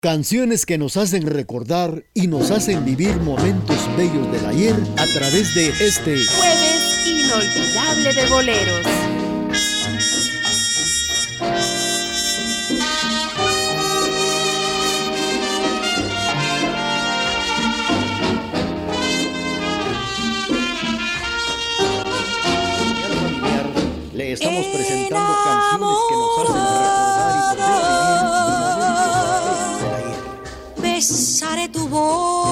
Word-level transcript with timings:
Canciones 0.00 0.64
que 0.64 0.78
nos 0.78 0.96
hacen 0.96 1.26
recordar 1.26 2.04
y 2.14 2.28
nos 2.28 2.52
hacen 2.52 2.84
vivir 2.84 3.16
momentos 3.16 3.76
bellos 3.96 4.30
del 4.30 4.46
ayer 4.46 4.76
a 4.96 5.06
través 5.06 5.52
de 5.56 5.70
este 5.70 6.24
jueves 6.24 7.04
inolvidable 7.04 8.14
de 8.14 8.26
boleros. 8.30 8.86
Le 24.12 24.32
estamos 24.32 24.64
presentando 24.66 25.34
canciones 25.44 25.98
que 26.08 26.14
nos 26.14 26.38
hacen 26.38 26.54
recordar 26.54 26.87
besaré 31.38 31.68
tu 31.68 31.86
voz 31.86 32.48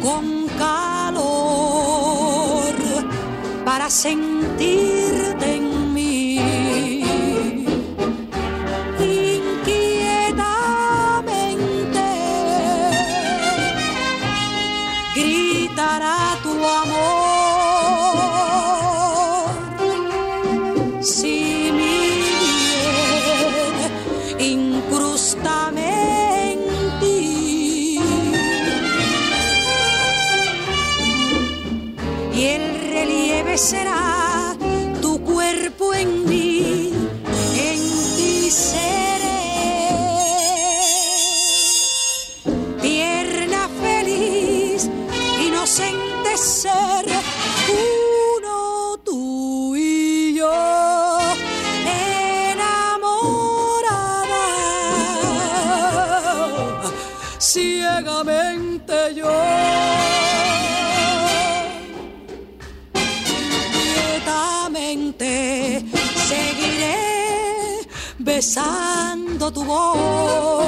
con 0.00 0.48
calor 0.58 1.20
para 3.62 3.90
sentirte 3.90 5.59
besando 68.60 69.50
tu 69.50 69.64
voz. 69.64 70.59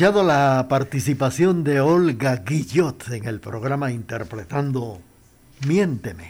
La 0.00 0.66
participación 0.68 1.64
de 1.64 1.80
Olga 1.80 2.36
Guillot 2.36 3.10
en 3.10 3.26
el 3.26 3.40
programa 3.40 3.90
interpretando 3.90 5.00
Miénteme. 5.66 6.28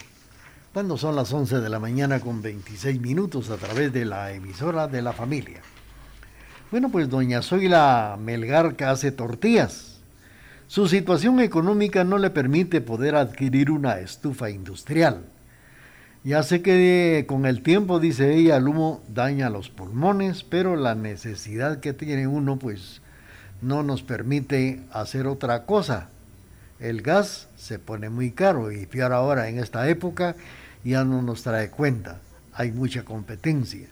Cuando 0.73 0.97
son 0.97 1.15
las 1.15 1.31
11 1.35 1.61
de 1.61 1.69
la 1.69 1.79
mañana 1.79 2.19
con 2.19 2.41
26 2.41 2.99
minutos 2.99 3.51
a 3.51 3.59
través 3.59 3.93
de 3.93 4.07
la 4.07 4.33
emisora 4.33 4.89
de 4.89 5.03
la 5.03 5.13
familia. 5.13 5.61
Bueno, 6.71 6.89
pues 6.91 7.11
doña 7.11 7.43
Zoila 7.43 8.17
Melgarca 8.19 8.91
hace 8.91 9.13
tortillas. 9.13 10.01
Su 10.67 10.89
situación 10.89 11.39
económica 11.39 12.05
no 12.05 12.17
le 12.17 12.31
permite 12.31 12.81
poder 12.81 13.17
adquirir 13.17 13.71
una 13.71 13.99
estufa 13.99 14.49
industrial. 14.49 15.27
Ya 16.25 16.43
sé 16.43 16.63
que 16.63 17.27
con 17.29 17.45
el 17.45 17.63
tiempo, 17.63 18.01
dice 18.01 18.35
ella, 18.35 18.57
el 18.57 18.67
humo 18.67 19.03
daña 19.09 19.51
los 19.51 19.69
pulmones, 19.69 20.43
pero 20.43 20.75
la 20.75 20.95
necesidad 20.95 21.81
que 21.81 21.93
tiene 21.93 22.27
uno, 22.27 22.59
pues 22.59 23.03
no 23.61 23.83
nos 23.83 24.03
permite 24.03 24.81
hacer 24.93 25.27
otra 25.27 25.65
cosa. 25.65 26.09
El 26.81 27.03
gas 27.03 27.49
se 27.57 27.79
pone 27.79 28.09
muy 28.09 28.31
caro 28.31 28.71
y 28.71 28.87
peor 28.87 29.13
ahora 29.13 29.49
en 29.49 29.59
esta 29.59 29.89
época 29.89 30.37
ya 30.85 31.05
no 31.05 31.23
nos 31.23 31.43
trae 31.43 31.71
cuenta. 31.71 32.21
Hay 32.53 32.73
mucha 32.73 33.05
competencia. 33.05 33.89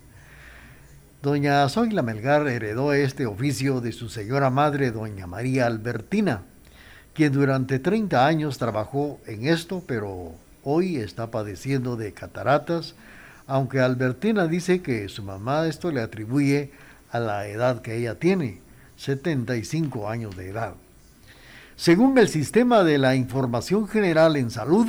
Doña 1.22 1.68
Zoila 1.68 2.02
Melgar 2.02 2.46
heredó 2.46 2.92
este 2.92 3.26
oficio 3.26 3.80
de 3.80 3.92
su 3.92 4.08
señora 4.08 4.50
madre, 4.50 4.92
doña 4.92 5.26
María 5.26 5.66
Albertina, 5.66 6.42
quien 7.14 7.32
durante 7.32 7.78
30 7.78 8.26
años 8.26 8.58
trabajó 8.58 9.18
en 9.26 9.46
esto, 9.48 9.82
pero 9.86 10.34
hoy 10.62 10.98
está 10.98 11.30
padeciendo 11.30 11.96
de 11.96 12.12
cataratas, 12.12 12.94
aunque 13.46 13.80
Albertina 13.80 14.46
dice 14.46 14.82
que 14.82 15.08
su 15.08 15.22
mamá 15.22 15.66
esto 15.66 15.90
le 15.90 16.00
atribuye 16.00 16.70
a 17.10 17.18
la 17.18 17.48
edad 17.48 17.80
que 17.82 17.96
ella 17.96 18.16
tiene, 18.16 18.60
75 18.96 20.08
años 20.08 20.36
de 20.36 20.50
edad. 20.50 20.74
Según 21.76 22.16
el 22.18 22.28
sistema 22.28 22.84
de 22.84 22.98
la 22.98 23.14
información 23.14 23.86
general 23.86 24.36
en 24.36 24.50
salud, 24.50 24.86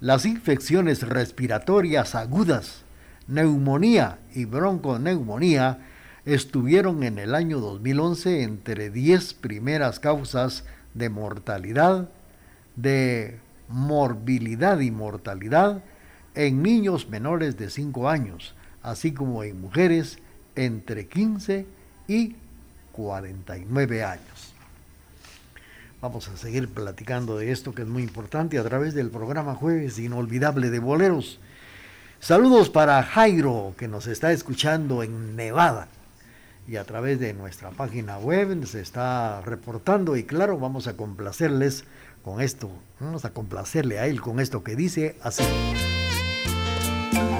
las 0.00 0.26
infecciones 0.26 1.02
respiratorias 1.02 2.14
agudas, 2.14 2.82
neumonía 3.28 4.18
y 4.34 4.44
bronconeumonía 4.44 5.78
estuvieron 6.24 7.02
en 7.04 7.18
el 7.18 7.34
año 7.34 7.60
2011 7.60 8.42
entre 8.42 8.90
10 8.90 9.34
primeras 9.34 10.00
causas 10.00 10.64
de 10.94 11.08
mortalidad, 11.08 12.08
de 12.76 13.38
morbilidad 13.68 14.80
y 14.80 14.90
mortalidad 14.90 15.82
en 16.34 16.62
niños 16.62 17.08
menores 17.08 17.56
de 17.56 17.70
5 17.70 18.08
años, 18.08 18.54
así 18.82 19.12
como 19.12 19.42
en 19.42 19.60
mujeres 19.60 20.18
entre 20.54 21.06
15 21.06 21.66
y 22.08 22.36
49 22.98 24.02
años. 24.02 24.52
Vamos 26.02 26.26
a 26.26 26.36
seguir 26.36 26.68
platicando 26.68 27.38
de 27.38 27.52
esto 27.52 27.72
que 27.72 27.82
es 27.82 27.88
muy 27.88 28.02
importante 28.02 28.58
a 28.58 28.64
través 28.64 28.92
del 28.92 29.10
programa 29.10 29.54
Jueves 29.54 30.00
Inolvidable 30.00 30.68
de 30.68 30.80
Boleros. 30.80 31.38
Saludos 32.18 32.70
para 32.70 33.00
Jairo, 33.04 33.72
que 33.78 33.86
nos 33.86 34.08
está 34.08 34.32
escuchando 34.32 35.04
en 35.04 35.36
Nevada. 35.36 35.86
Y 36.66 36.74
a 36.74 36.82
través 36.82 37.20
de 37.20 37.34
nuestra 37.34 37.70
página 37.70 38.18
web 38.18 38.66
se 38.66 38.80
está 38.80 39.42
reportando 39.42 40.16
y 40.16 40.24
claro, 40.24 40.58
vamos 40.58 40.88
a 40.88 40.96
complacerles 40.96 41.84
con 42.24 42.40
esto. 42.40 42.68
Vamos 42.98 43.24
a 43.24 43.30
complacerle 43.30 44.00
a 44.00 44.08
él 44.08 44.20
con 44.20 44.40
esto 44.40 44.64
que 44.64 44.74
dice 44.74 45.16
así. 45.22 45.44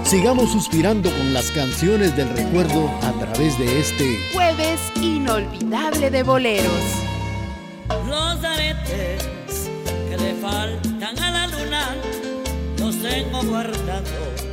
Sigamos 0.04 0.52
suspirando 0.52 1.11
con 1.11 1.34
las 1.34 1.50
canciones 1.50 2.16
del 2.16 2.31
recuerdo 2.31 2.88
a 3.02 3.12
través 3.19 3.58
de 3.58 3.81
este 3.81 4.19
Jueves 4.32 4.81
inolvidable 4.96 5.17
inolvidable 5.28 6.10
de 6.10 6.22
boleros. 6.22 6.84
Los 8.06 8.42
aretes 8.42 9.22
que 10.08 10.16
le 10.16 10.34
faltan 10.34 11.19
a 11.19 11.30
la 11.30 11.46
luna 11.46 11.96
los 12.78 12.96
tengo 13.02 13.42
guardados 13.42 14.46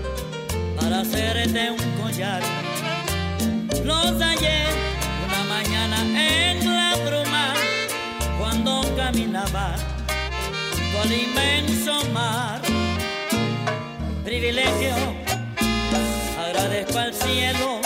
para 0.80 1.00
hacerte 1.00 1.72
un 1.72 2.02
collar. 2.02 2.42
Los 3.86 4.22
hallé 4.22 4.66
una 5.26 5.44
mañana 5.56 5.98
en 6.02 6.66
la 6.66 6.96
bruma 7.06 7.54
cuando 8.38 8.82
caminaba 8.98 9.76
por 10.94 11.06
el 11.06 11.22
inmenso 11.22 12.04
mar. 12.12 12.62
Privilegio, 14.26 14.96
agradezco 16.38 17.00
al 17.00 17.14
cielo 17.14 17.85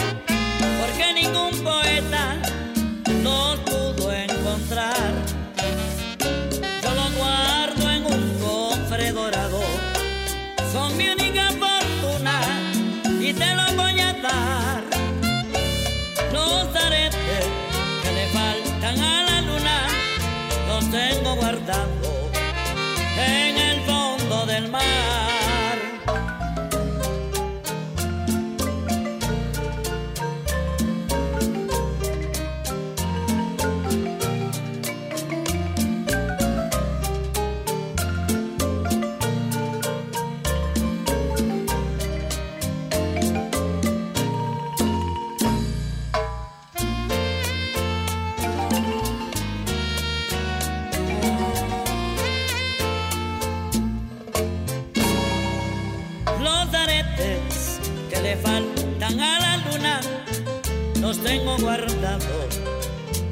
guardados 61.60 62.60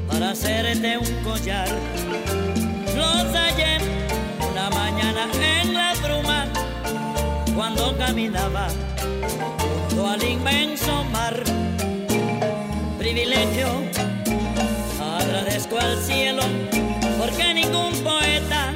para 0.08 0.30
hacerte 0.30 0.98
un 0.98 1.24
collar. 1.24 1.68
Los 2.96 3.24
hallé 3.34 3.78
una 4.50 4.70
mañana 4.70 5.28
en 5.40 5.74
la 5.74 5.94
bruma 6.02 6.46
cuando 7.54 7.96
caminaba 7.96 8.68
junto 9.88 10.08
al 10.08 10.22
inmenso 10.22 11.04
mar. 11.04 11.42
Privilegio, 12.98 13.68
agradezco 15.00 15.78
al 15.78 15.98
cielo 15.98 16.42
porque 17.18 17.54
ningún 17.54 17.92
poeta 18.02 18.67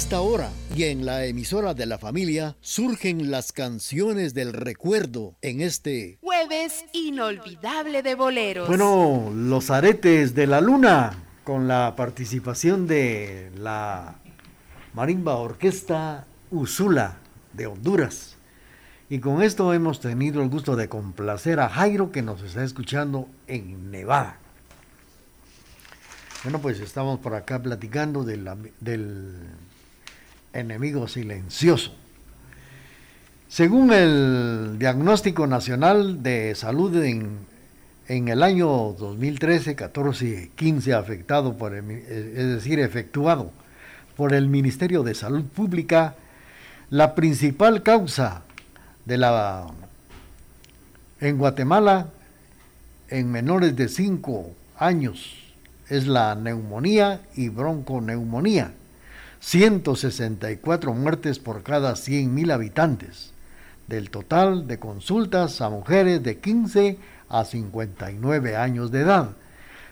esta 0.00 0.22
hora 0.22 0.48
y 0.74 0.84
en 0.84 1.04
la 1.04 1.26
emisora 1.26 1.74
de 1.74 1.84
la 1.84 1.98
familia 1.98 2.56
surgen 2.62 3.30
las 3.30 3.52
canciones 3.52 4.32
del 4.32 4.54
recuerdo 4.54 5.36
en 5.42 5.60
este... 5.60 6.16
Jueves 6.22 6.86
inolvidable 6.94 8.02
de 8.02 8.14
boleros. 8.14 8.66
Bueno, 8.66 9.30
los 9.34 9.70
aretes 9.70 10.34
de 10.34 10.46
la 10.46 10.62
luna 10.62 11.12
con 11.44 11.68
la 11.68 11.96
participación 11.96 12.86
de 12.86 13.52
la 13.58 14.16
marimba 14.94 15.34
orquesta 15.34 16.24
Usula 16.50 17.18
de 17.52 17.66
Honduras. 17.66 18.36
Y 19.10 19.18
con 19.18 19.42
esto 19.42 19.74
hemos 19.74 20.00
tenido 20.00 20.42
el 20.42 20.48
gusto 20.48 20.76
de 20.76 20.88
complacer 20.88 21.60
a 21.60 21.68
Jairo 21.68 22.10
que 22.10 22.22
nos 22.22 22.40
está 22.40 22.64
escuchando 22.64 23.28
en 23.46 23.90
Nevada. 23.90 24.38
Bueno, 26.42 26.58
pues 26.58 26.80
estamos 26.80 27.20
por 27.20 27.34
acá 27.34 27.60
platicando 27.60 28.24
del, 28.24 28.48
del 28.80 29.34
enemigo 30.52 31.08
silencioso. 31.08 31.92
Según 33.48 33.92
el 33.92 34.76
Diagnóstico 34.78 35.46
Nacional 35.46 36.22
de 36.22 36.54
Salud 36.54 36.94
en, 37.02 37.38
en 38.06 38.28
el 38.28 38.42
año 38.42 38.68
2013, 38.68 39.74
14 39.74 40.26
y 40.26 40.48
15 40.56 40.94
afectado 40.94 41.56
por 41.56 41.74
el, 41.74 41.90
es 41.90 42.46
decir, 42.46 42.78
efectuado 42.78 43.50
por 44.16 44.34
el 44.34 44.48
Ministerio 44.48 45.02
de 45.02 45.14
Salud 45.14 45.44
Pública, 45.44 46.14
la 46.90 47.14
principal 47.14 47.82
causa 47.82 48.42
de 49.04 49.16
la 49.18 49.66
en 51.20 51.36
Guatemala 51.36 52.08
en 53.08 53.30
menores 53.30 53.76
de 53.76 53.88
5 53.88 54.50
años 54.78 55.36
es 55.88 56.06
la 56.06 56.34
neumonía 56.34 57.20
y 57.34 57.48
bronconeumonía. 57.48 58.72
164 59.40 60.92
muertes 60.92 61.38
por 61.38 61.62
cada 61.62 61.94
100.000 61.94 62.52
habitantes. 62.52 63.32
Del 63.88 64.10
total 64.10 64.68
de 64.68 64.78
consultas 64.78 65.60
a 65.60 65.70
mujeres 65.70 66.22
de 66.22 66.38
15 66.38 66.98
a 67.28 67.44
59 67.44 68.56
años 68.56 68.90
de 68.90 69.00
edad. 69.00 69.30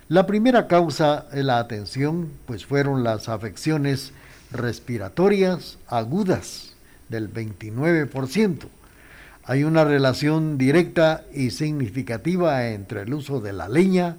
La 0.09 0.27
primera 0.27 0.69
causa 0.69 1.27
de 1.33 1.43
la 1.43 1.59
atención 1.59 2.31
pues 2.47 2.65
fueron 2.65 3.03
las 3.03 3.29
afecciones 3.29 4.13
respiratorias 4.51 5.79
agudas 5.89 6.75
del 7.09 7.33
29%. 7.33 8.69
Hay 9.45 9.65
una 9.65 9.85
relación 9.85 10.59
directa 10.59 11.25
y 11.35 11.51
significativa 11.51 12.69
entre 12.69 13.03
el 13.03 13.15
uso 13.15 13.41
de 13.41 13.53
la 13.53 13.69
leña, 13.69 14.17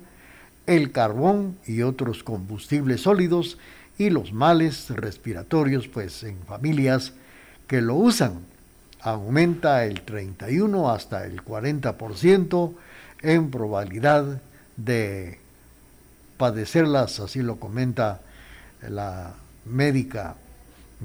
el 0.65 0.91
carbón 0.91 1.57
y 1.65 1.83
otros 1.83 2.23
combustibles 2.23 3.01
sólidos 3.01 3.57
y 3.99 4.09
los 4.09 4.31
males 4.33 4.89
respiratorios, 4.89 5.87
pues 5.87 6.23
en 6.23 6.39
familias 6.47 7.11
que 7.67 7.81
lo 7.81 7.95
usan 7.95 8.39
aumenta 9.01 9.85
el 9.85 10.01
31 10.01 10.89
hasta 10.89 11.25
el 11.25 11.43
40% 11.43 12.73
en 13.21 13.51
probabilidad 13.51 14.41
de 14.77 15.37
padecerlas, 16.37 17.19
así 17.19 17.41
lo 17.41 17.57
comenta 17.57 18.21
la 18.87 19.33
médica 19.65 20.35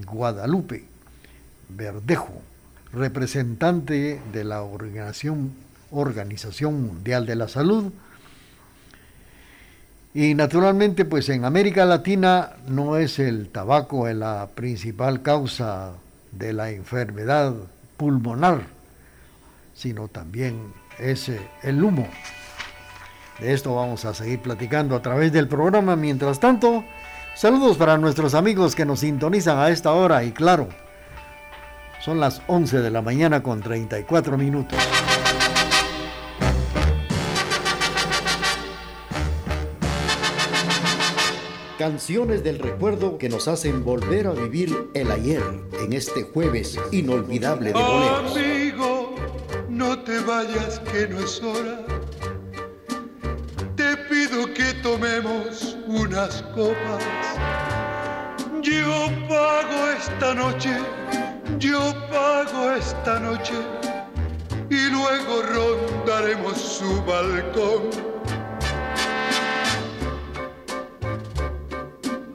Guadalupe 0.06 0.84
Verdejo, 1.68 2.42
representante 2.92 4.20
de 4.32 4.44
la 4.44 4.62
Organización, 4.62 5.52
Organización 5.90 6.80
Mundial 6.80 7.26
de 7.26 7.34
la 7.34 7.48
Salud. 7.48 7.92
Y 10.16 10.34
naturalmente, 10.34 11.04
pues 11.04 11.28
en 11.28 11.44
América 11.44 11.84
Latina 11.84 12.52
no 12.68 12.96
es 12.96 13.18
el 13.18 13.48
tabaco 13.48 14.08
la 14.20 14.48
principal 14.54 15.22
causa 15.22 15.90
de 16.30 16.52
la 16.52 16.70
enfermedad 16.70 17.52
pulmonar, 17.96 18.62
sino 19.74 20.06
también 20.06 20.72
es 21.00 21.32
el 21.64 21.82
humo. 21.82 22.06
De 23.40 23.52
esto 23.52 23.74
vamos 23.74 24.04
a 24.04 24.14
seguir 24.14 24.40
platicando 24.40 24.94
a 24.94 25.02
través 25.02 25.32
del 25.32 25.48
programa. 25.48 25.96
Mientras 25.96 26.38
tanto, 26.38 26.84
saludos 27.34 27.76
para 27.76 27.98
nuestros 27.98 28.34
amigos 28.34 28.76
que 28.76 28.86
nos 28.86 29.00
sintonizan 29.00 29.58
a 29.58 29.70
esta 29.70 29.92
hora 29.92 30.22
y 30.22 30.30
claro, 30.30 30.68
son 32.00 32.20
las 32.20 32.40
11 32.46 32.82
de 32.82 32.90
la 32.92 33.02
mañana 33.02 33.42
con 33.42 33.60
34 33.60 34.38
minutos. 34.38 34.78
Canciones 41.84 42.42
del 42.42 42.60
recuerdo 42.60 43.18
que 43.18 43.28
nos 43.28 43.46
hacen 43.46 43.84
volver 43.84 44.26
a 44.26 44.30
vivir 44.30 44.74
el 44.94 45.10
ayer 45.10 45.42
en 45.82 45.92
este 45.92 46.22
jueves 46.22 46.78
inolvidable 46.92 47.74
de 47.74 47.78
boleros. 47.78 48.34
Amigo, 48.34 49.14
no 49.68 49.98
te 49.98 50.18
vayas 50.20 50.78
que 50.90 51.06
no 51.06 51.20
es 51.20 51.42
hora. 51.42 51.84
Te 53.76 53.98
pido 54.08 54.46
que 54.54 54.72
tomemos 54.82 55.76
unas 55.86 56.40
copas. 56.54 57.04
Yo 58.62 59.10
pago 59.28 59.90
esta 59.98 60.34
noche, 60.34 60.78
yo 61.58 61.92
pago 62.10 62.72
esta 62.72 63.20
noche 63.20 63.52
y 64.70 64.88
luego 64.88 65.42
rondaremos 65.52 66.58
su 66.58 67.04
balcón. 67.04 68.13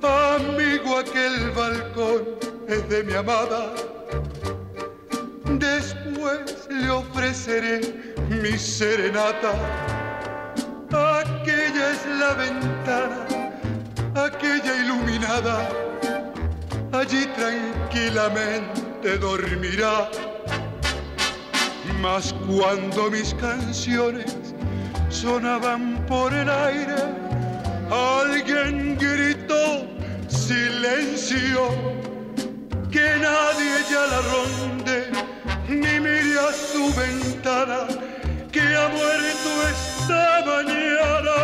Amigo, 0.02 0.98
aquel 0.98 1.52
balcón 1.52 2.24
es 2.70 2.88
de 2.88 3.04
mi 3.04 3.14
amada. 3.14 3.74
Después 5.44 6.70
le 6.70 6.90
ofreceré 6.90 8.14
mi 8.30 8.58
serenata. 8.58 9.52
Aquella 10.88 11.92
es 11.92 12.06
la 12.18 12.34
ventana, 12.34 13.26
aquella 14.16 14.76
iluminada. 14.86 15.68
Allí 16.94 17.26
tranquilamente 17.36 19.18
dormirá. 19.20 20.10
Mas 22.00 22.34
cuando 22.48 23.12
mis 23.12 23.34
canciones 23.34 24.34
sonaban 25.10 26.06
por 26.08 26.34
el 26.34 26.50
aire, 26.50 27.29
alguien 27.92 28.98
gritó 28.98 29.88
silencio, 30.28 31.70
que 32.92 33.18
nadie 33.20 33.84
ya 33.90 34.06
la 34.08 34.22
ronde, 34.22 35.08
ni 35.68 36.00
mire 36.00 36.40
a 36.40 36.54
su 36.54 36.94
ventana, 36.94 37.88
que 38.52 38.62
ha 38.62 38.90
muerto 38.90 39.50
esta 39.74 40.44
mañana. 40.46 41.36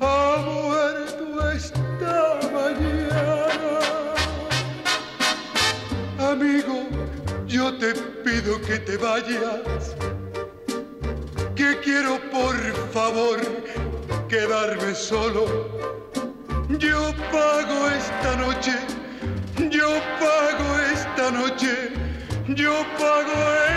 Ha 0.00 0.36
muerto 0.44 1.50
esta 1.50 2.38
mañana. 2.52 3.80
Amigo, 6.18 6.86
yo 7.46 7.76
te 7.78 7.94
pido 8.24 8.60
que 8.60 8.78
te 8.78 8.96
vayas, 8.96 9.94
que 11.54 11.78
quiero 11.80 12.18
por 12.30 12.56
favor 12.92 13.40
quedarme 14.34 14.94
solo. 14.94 15.46
Yo 16.78 17.14
pago 17.30 17.88
esta 17.90 18.36
noche, 18.36 18.74
yo 19.70 19.88
pago 20.18 20.68
esta 20.92 21.30
noche, 21.30 21.92
yo 22.48 22.84
pago 22.98 23.36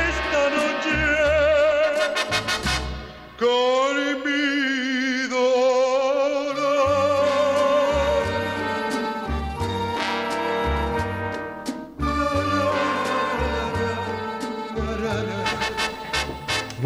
esta 0.09 0.43
noche 0.57 0.97
con 3.37 3.93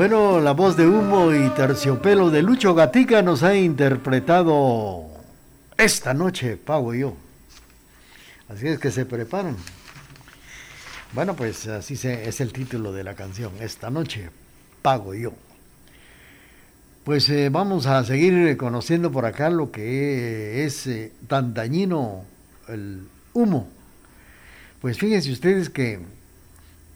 Bueno, 0.01 0.39
la 0.39 0.53
voz 0.53 0.77
de 0.77 0.88
humo 0.88 1.31
y 1.31 1.48
terciopelo 1.50 2.31
de 2.31 2.41
Lucho 2.41 2.74
Gatica 2.74 3.22
nos 3.22 3.43
ha 3.43 3.55
interpretado 3.55 5.05
esta 5.77 6.15
noche, 6.15 6.58
pago 6.58 6.96
yo. 6.96 7.13
Así 8.50 8.67
es 8.67 8.79
que 8.79 8.89
se 8.89 9.05
preparan. 9.05 9.55
Bueno, 11.13 11.36
pues 11.36 11.67
así 11.67 11.93
es 11.93 12.41
el 12.41 12.51
título 12.51 12.91
de 12.93 13.03
la 13.03 13.13
canción. 13.13 13.51
Esta 13.60 13.91
noche, 13.91 14.31
pago 14.81 15.13
yo. 15.13 15.34
Pues 17.03 17.29
eh, 17.29 17.50
vamos 17.51 17.86
a 17.86 18.03
seguir 18.03 18.58
conociendo 18.58 19.12
por 19.12 19.27
acá 19.27 19.51
lo 19.51 19.72
que 19.72 20.65
es 20.65 20.88
eh, 20.88 21.12
tan 21.27 21.53
dañino 21.53 22.25
el 22.67 23.08
humo. 23.34 23.70
Pues 24.81 24.98
fíjense 24.98 25.31
ustedes 25.31 25.70
que 25.70 26.00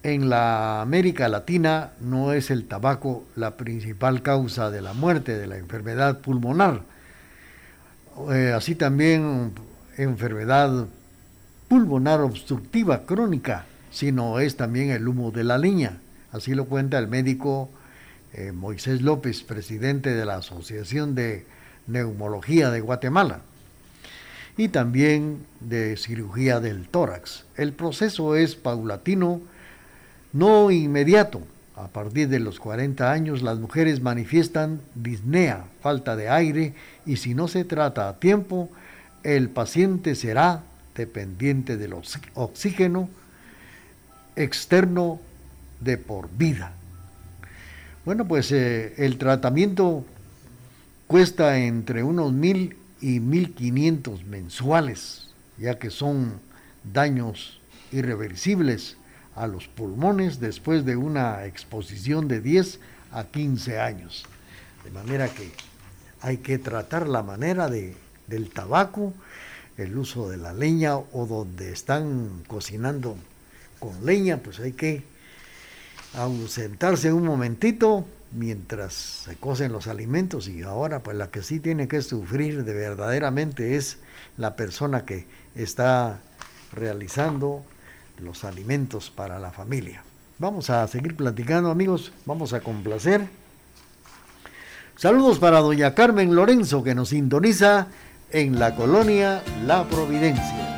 en 0.06 0.30
la 0.30 0.82
América 0.82 1.28
Latina 1.28 1.90
no 2.00 2.32
es 2.32 2.52
el 2.52 2.68
tabaco 2.68 3.24
la 3.34 3.56
principal 3.56 4.22
causa 4.22 4.70
de 4.70 4.80
la 4.80 4.92
muerte 4.92 5.36
de 5.36 5.48
la 5.48 5.56
enfermedad 5.56 6.20
pulmonar. 6.20 6.82
Eh, 8.30 8.52
así 8.54 8.76
también 8.76 9.50
enfermedad 9.96 10.86
pulmonar 11.66 12.20
obstructiva 12.20 13.04
crónica, 13.04 13.64
sino 13.90 14.38
es 14.38 14.56
también 14.56 14.90
el 14.90 15.08
humo 15.08 15.32
de 15.32 15.42
la 15.42 15.58
leña. 15.58 15.98
Así 16.30 16.54
lo 16.54 16.66
cuenta 16.66 17.00
el 17.00 17.08
médico 17.08 17.68
eh, 18.32 18.52
Moisés 18.52 19.02
López, 19.02 19.42
presidente 19.42 20.14
de 20.14 20.24
la 20.24 20.36
Asociación 20.36 21.16
de 21.16 21.46
Neumología 21.88 22.70
de 22.70 22.80
Guatemala 22.80 23.40
y 24.56 24.68
también 24.68 25.44
de 25.58 25.96
cirugía 25.96 26.60
del 26.60 26.88
tórax. 26.88 27.44
El 27.56 27.72
proceso 27.72 28.36
es 28.36 28.54
paulatino, 28.54 29.40
no 30.32 30.70
inmediato. 30.70 31.42
A 31.76 31.88
partir 31.88 32.28
de 32.28 32.40
los 32.40 32.58
40 32.58 33.12
años 33.12 33.42
las 33.42 33.58
mujeres 33.58 34.00
manifiestan 34.00 34.80
disnea, 34.94 35.64
falta 35.82 36.16
de 36.16 36.30
aire, 36.30 36.74
y 37.04 37.16
si 37.16 37.34
no 37.34 37.48
se 37.48 37.64
trata 37.64 38.08
a 38.08 38.18
tiempo, 38.18 38.70
el 39.22 39.50
paciente 39.50 40.14
será 40.14 40.62
dependiente 40.94 41.76
del 41.76 41.94
oxígeno 42.34 43.10
externo 44.36 45.20
de 45.80 45.98
por 45.98 46.30
vida. 46.30 46.72
Bueno, 48.04 48.26
pues 48.26 48.52
eh, 48.52 48.94
el 48.98 49.18
tratamiento 49.18 50.04
cuesta 51.06 51.58
entre 51.58 52.02
unos 52.02 52.32
mil 52.32 52.76
y 53.00 53.20
mil 53.20 53.52
quinientos 53.52 54.24
mensuales, 54.24 55.30
ya 55.58 55.78
que 55.78 55.90
son 55.90 56.34
daños 56.84 57.60
irreversibles 57.92 58.96
a 59.36 59.46
los 59.46 59.68
pulmones 59.68 60.40
después 60.40 60.84
de 60.84 60.96
una 60.96 61.44
exposición 61.44 62.26
de 62.26 62.40
10 62.40 62.80
a 63.12 63.24
15 63.24 63.78
años. 63.78 64.24
De 64.82 64.90
manera 64.90 65.28
que 65.28 65.52
hay 66.22 66.38
que 66.38 66.58
tratar 66.58 67.06
la 67.06 67.22
manera 67.22 67.68
de, 67.68 67.94
del 68.26 68.50
tabaco, 68.50 69.12
el 69.76 69.96
uso 69.96 70.30
de 70.30 70.38
la 70.38 70.54
leña 70.54 70.96
o 70.96 71.26
donde 71.26 71.70
están 71.70 72.42
cocinando 72.48 73.16
con 73.78 74.06
leña, 74.06 74.38
pues 74.38 74.58
hay 74.58 74.72
que 74.72 75.04
ausentarse 76.14 77.12
un 77.12 77.24
momentito 77.24 78.06
mientras 78.32 78.94
se 78.94 79.36
cocen 79.36 79.70
los 79.70 79.86
alimentos 79.86 80.48
y 80.48 80.62
ahora 80.62 81.02
pues 81.02 81.16
la 81.16 81.30
que 81.30 81.42
sí 81.42 81.60
tiene 81.60 81.88
que 81.88 82.00
sufrir 82.00 82.64
de 82.64 82.72
verdaderamente 82.72 83.76
es 83.76 83.98
la 84.36 84.56
persona 84.56 85.04
que 85.04 85.26
está 85.54 86.20
realizando 86.72 87.64
los 88.20 88.44
alimentos 88.44 89.10
para 89.10 89.38
la 89.38 89.50
familia. 89.50 90.02
Vamos 90.38 90.70
a 90.70 90.86
seguir 90.86 91.16
platicando 91.16 91.70
amigos, 91.70 92.12
vamos 92.26 92.52
a 92.52 92.60
complacer. 92.60 93.26
Saludos 94.96 95.38
para 95.38 95.60
doña 95.60 95.94
Carmen 95.94 96.34
Lorenzo 96.34 96.82
que 96.82 96.94
nos 96.94 97.10
sintoniza 97.10 97.88
en 98.30 98.58
la 98.58 98.74
colonia 98.74 99.42
La 99.66 99.84
Providencia. 99.84 100.75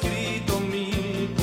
escrito 0.00 0.60
mil 0.60 1.39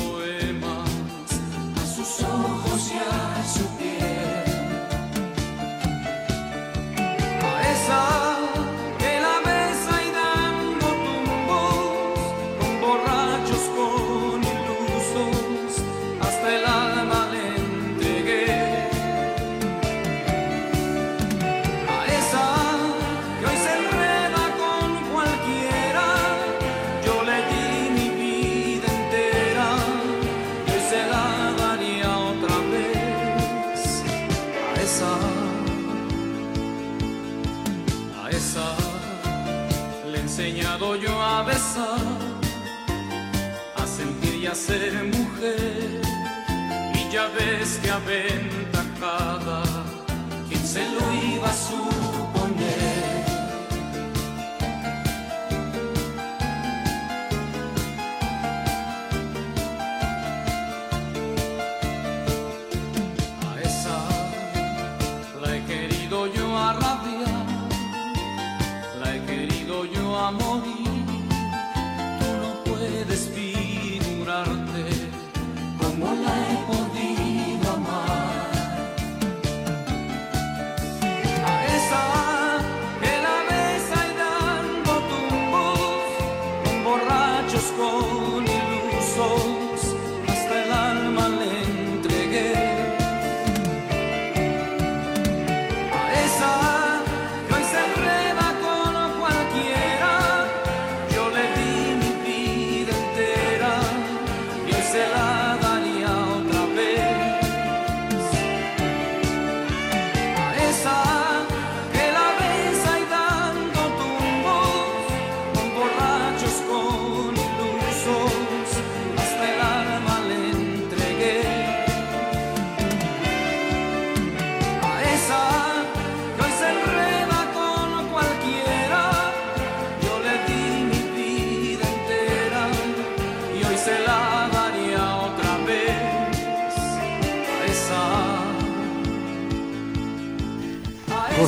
a 43.76 43.86
sentir 43.86 44.34
y 44.42 44.46
a 44.46 44.54
ser 44.54 44.92
mujer. 45.04 46.00
Y 46.94 47.12
ya 47.12 47.28
ves 47.28 47.78
que 47.82 47.90
aventajada, 47.90 49.62
quien 50.48 50.66
se 50.66 50.84
lo 50.90 51.12
iba 51.34 51.48
a 51.48 51.52
suponer. 51.52 52.27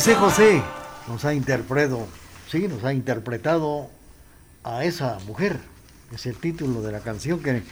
José. 0.00 0.14
José 0.14 0.62
nos 1.08 1.26
ha 1.26 1.34
interpretado, 1.34 2.06
sí, 2.48 2.68
nos 2.68 2.84
ha 2.84 2.94
interpretado 2.94 3.90
a 4.64 4.84
esa 4.84 5.18
mujer. 5.26 5.58
Es 6.10 6.24
el 6.24 6.36
título 6.36 6.80
de 6.80 6.90
la 6.90 7.00
canción 7.00 7.40
que 7.40 7.62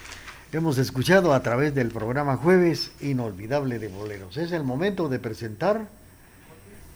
hemos 0.52 0.76
escuchado 0.76 1.32
a 1.32 1.42
través 1.42 1.74
del 1.74 1.88
programa 1.88 2.36
Jueves 2.36 2.90
Inolvidable 3.00 3.78
de 3.78 3.88
Boleros. 3.88 4.36
Es 4.36 4.52
el 4.52 4.62
momento 4.62 5.08
de 5.08 5.18
presentar 5.18 5.88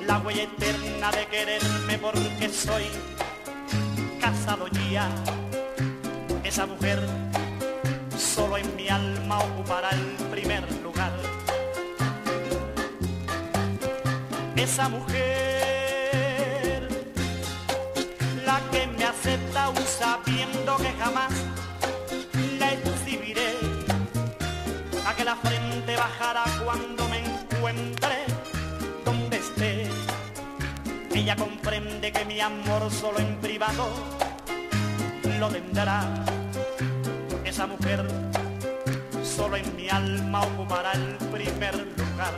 la 0.07 0.19
huella 0.19 0.45
eterna 0.45 1.11
de 1.11 1.27
quererme 1.27 1.99
porque 1.99 2.49
soy 2.49 2.85
casado 4.21 4.67
ya. 4.69 5.09
Esa 6.45 6.67
mujer 6.67 7.01
solo 8.17 8.57
en 8.59 8.77
mi 8.77 8.89
alma 8.89 9.39
ocupará 9.39 9.91
el 9.91 10.07
primer 10.31 10.63
lugar 10.83 11.13
esa 14.67 14.89
mujer, 14.89 15.19
la 18.45 18.61
que 18.73 18.87
me 18.89 19.05
acepta 19.05 19.65
aún 19.65 19.87
sabiendo 19.87 20.77
que 20.77 20.93
jamás 20.99 21.33
la 22.59 22.73
exhibiré, 22.73 23.55
a 25.07 25.15
que 25.15 25.25
la 25.25 25.37
frente 25.37 25.95
bajará 25.95 26.45
cuando 26.65 27.09
me 27.09 27.19
encuentre. 27.25 28.36
Ella 31.27 31.35
comprende 31.35 32.13
que 32.13 32.25
mi 32.25 32.41
amor 32.41 32.89
solo 32.89 33.19
en 33.19 33.35
privado 33.41 33.89
lo 35.41 35.49
tendrá. 35.49 36.05
Esa 37.45 37.67
mujer 37.67 38.07
solo 39.25 39.57
en 39.57 39.75
mi 39.75 39.89
alma 39.89 40.43
ocupará 40.43 40.93
el 40.93 41.17
primer 41.33 41.75
lugar. 41.99 42.33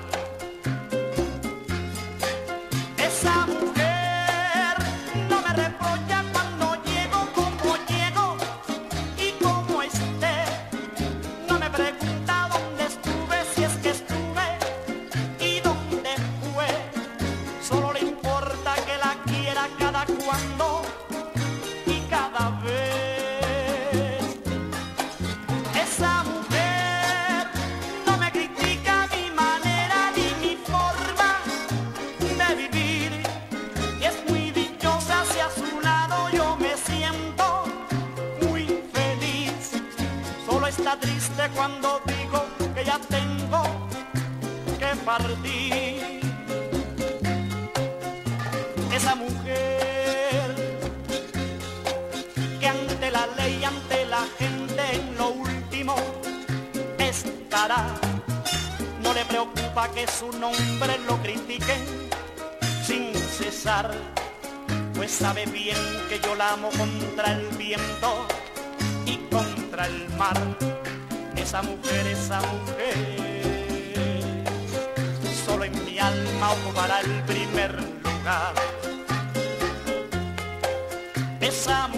Pues 64.95 65.13
sabe 65.13 65.47
bien 65.47 65.77
que 66.09 66.19
yo 66.21 66.35
la 66.35 66.55
amo 66.55 66.71
contra 66.71 67.33
el 67.33 67.47
viento 67.57 68.27
y 69.07 69.17
contra 69.31 69.87
el 69.87 70.09
mar. 70.17 70.37
Esa 71.37 71.63
mujer, 71.63 72.07
esa 72.07 72.41
mujer, 72.41 74.45
solo 75.47 75.65
en 75.65 75.85
mi 75.85 75.99
alma 75.99 76.53
ocupará 76.53 77.01
el 77.01 77.23
primer 77.25 77.75
lugar. 78.03 78.55
esa 81.41 81.89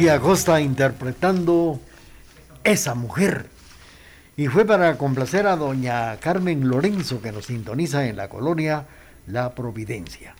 Alcia 0.00 0.14
Acosta 0.14 0.60
interpretando 0.62 1.78
Esa 2.64 2.94
mujer. 2.94 3.50
Y 4.34 4.46
fue 4.46 4.64
para 4.64 4.96
complacer 4.96 5.46
a 5.46 5.56
doña 5.56 6.16
Carmen 6.16 6.68
Lorenzo 6.68 7.20
que 7.20 7.32
nos 7.32 7.44
sintoniza 7.44 8.06
en 8.06 8.16
la 8.16 8.30
colonia 8.30 8.86
La 9.26 9.54
Providencia. 9.54 10.34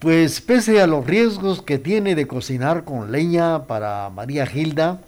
Pues 0.00 0.40
pese 0.40 0.80
a 0.80 0.88
los 0.88 1.06
riesgos 1.06 1.62
que 1.62 1.78
tiene 1.78 2.16
de 2.16 2.26
cocinar 2.26 2.82
con 2.82 3.12
leña 3.12 3.68
para 3.68 4.10
María 4.10 4.44
Gilda, 4.44 5.00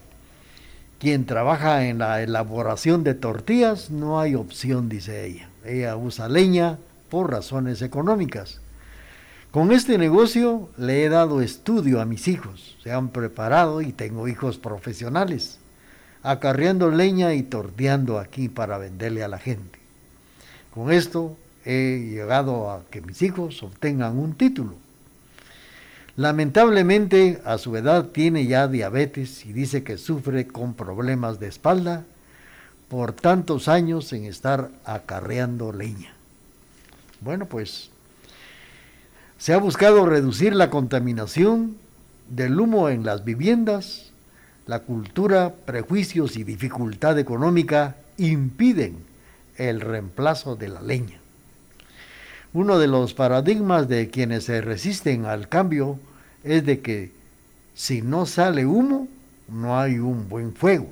quien 1.01 1.27
trabaja 1.27 1.89
en 1.89 1.99
la 1.99 2.23
elaboración 2.23 3.03
de 3.03 3.15
tortillas, 3.15 3.91
no 3.91 4.21
hay 4.21 4.37
opción, 4.37 4.89
dice 4.89 5.27
ella. 5.27 5.49
Ella 5.65 5.97
usa 5.97 6.29
leña 6.29 6.79
por 7.11 7.33
razones 7.33 7.83
económicas. 7.83 8.61
Con 9.57 9.73
este 9.73 9.97
negocio 9.97 10.69
le 10.77 11.03
he 11.03 11.09
dado 11.09 11.41
estudio 11.41 12.03
a 12.03 12.05
mis 12.05 12.29
hijos, 12.29 12.77
se 12.83 12.93
han 12.93 13.09
preparado 13.09 13.81
y 13.81 13.91
tengo 13.91 14.29
hijos 14.29 14.59
profesionales, 14.59 15.57
acarreando 16.23 16.91
leña 16.91 17.33
y 17.33 17.43
torteando 17.43 18.19
aquí 18.19 18.51
para 18.51 18.77
venderle 18.77 19.25
a 19.25 19.29
la 19.29 19.39
gente. 19.39 19.79
Con 20.75 20.93
esto 20.93 21.39
he 21.65 22.07
llegado 22.11 22.71
a 22.71 22.85
que 22.91 23.01
mis 23.01 23.23
hijos 23.23 23.63
obtengan 23.63 24.19
un 24.19 24.35
título. 24.35 24.75
Lamentablemente 26.17 27.41
a 27.47 27.57
su 27.57 27.75
edad 27.79 28.09
tiene 28.09 28.47
ya 28.47 28.69
diabetes 28.69 29.47
y 29.47 29.55
dice 29.55 29.83
que 29.83 29.97
sufre 29.97 30.47
con 30.47 30.75
problemas 30.75 31.41
de 31.41 31.49
espalda 31.49 32.05
por 32.91 33.15
tantos 33.15 33.69
años 33.69 34.13
en 34.13 34.27
estar 34.27 34.71
acarreando 34.85 35.73
leña. 35.73 36.13
Bueno, 37.23 37.47
pues 37.47 37.89
se 39.39 39.53
ha 39.53 39.59
buscado 39.59 40.07
reducir 40.07 40.55
la 40.55 40.71
contaminación 40.71 41.77
del 42.29 42.59
humo 42.59 42.89
en 42.89 43.05
las 43.05 43.25
viviendas. 43.25 44.11
La 44.67 44.81
cultura, 44.81 45.55
prejuicios 45.65 46.37
y 46.37 46.45
dificultad 46.45 47.19
económica 47.19 47.97
impiden 48.17 48.97
el 49.57 49.81
reemplazo 49.81 50.57
de 50.57 50.69
la 50.69 50.83
leña. 50.83 51.21
Uno 52.53 52.79
de 52.79 52.87
los 52.87 53.13
paradigmas 53.13 53.89
de 53.89 54.09
quienes 54.09 54.45
se 54.45 54.61
resisten 54.63 55.27
al 55.27 55.49
cambio 55.49 55.99
es 56.43 56.65
de 56.65 56.81
que 56.81 57.13
si 57.75 58.01
no 58.01 58.25
sale 58.25 58.65
humo, 58.65 59.07
no 59.49 59.79
hay 59.79 59.99
un 59.99 60.29
buen 60.29 60.55
fuego. 60.55 60.89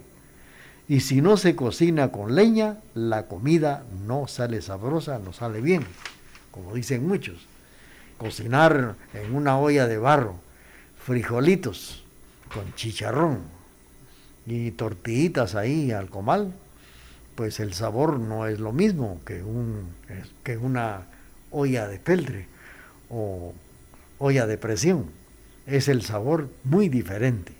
Y 0.86 1.00
si 1.00 1.22
no 1.22 1.38
se 1.38 1.56
cocina 1.56 2.12
con 2.12 2.34
leña, 2.34 2.76
la 2.94 3.26
comida 3.26 3.84
no 4.06 4.28
sale 4.28 4.60
sabrosa, 4.60 5.18
no 5.18 5.32
sale 5.32 5.62
bien, 5.62 5.84
como 6.50 6.74
dicen 6.74 7.08
muchos. 7.08 7.46
Cocinar 8.18 8.96
en 9.12 9.34
una 9.34 9.58
olla 9.58 9.86
de 9.86 9.98
barro, 9.98 10.36
frijolitos 11.04 12.04
con 12.52 12.74
chicharrón 12.74 13.40
y 14.46 14.70
tortillitas 14.72 15.54
ahí 15.54 15.90
al 15.90 16.08
comal, 16.08 16.52
pues 17.34 17.60
el 17.60 17.74
sabor 17.74 18.20
no 18.20 18.46
es 18.46 18.60
lo 18.60 18.72
mismo 18.72 19.20
que, 19.24 19.42
un, 19.42 19.88
que 20.42 20.56
una 20.56 21.06
olla 21.50 21.88
de 21.88 21.98
peltre 21.98 22.46
o 23.10 23.52
olla 24.18 24.46
de 24.46 24.58
presión. 24.58 25.06
Es 25.66 25.88
el 25.88 26.02
sabor 26.02 26.48
muy 26.62 26.88
diferente. 26.88 27.52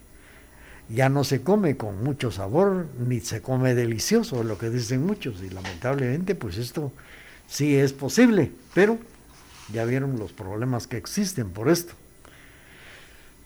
Ya 0.91 1.09
no 1.09 1.25
se 1.25 1.43
come 1.43 1.77
con 1.77 2.05
mucho 2.05 2.31
sabor, 2.31 2.87
ni 2.99 3.21
se 3.21 3.41
come 3.41 3.75
delicioso, 3.75 4.45
lo 4.45 4.59
que 4.59 4.69
dicen 4.69 5.05
muchos, 5.05 5.43
y 5.43 5.49
lamentablemente 5.49 6.35
pues 6.35 6.59
esto 6.59 6.93
sí 7.49 7.75
es 7.77 7.95
posible, 7.95 8.53
pero 8.75 8.99
ya 9.73 9.85
vieron 9.85 10.19
los 10.19 10.33
problemas 10.33 10.87
que 10.87 10.97
existen 10.97 11.51
por 11.51 11.69
esto. 11.69 11.95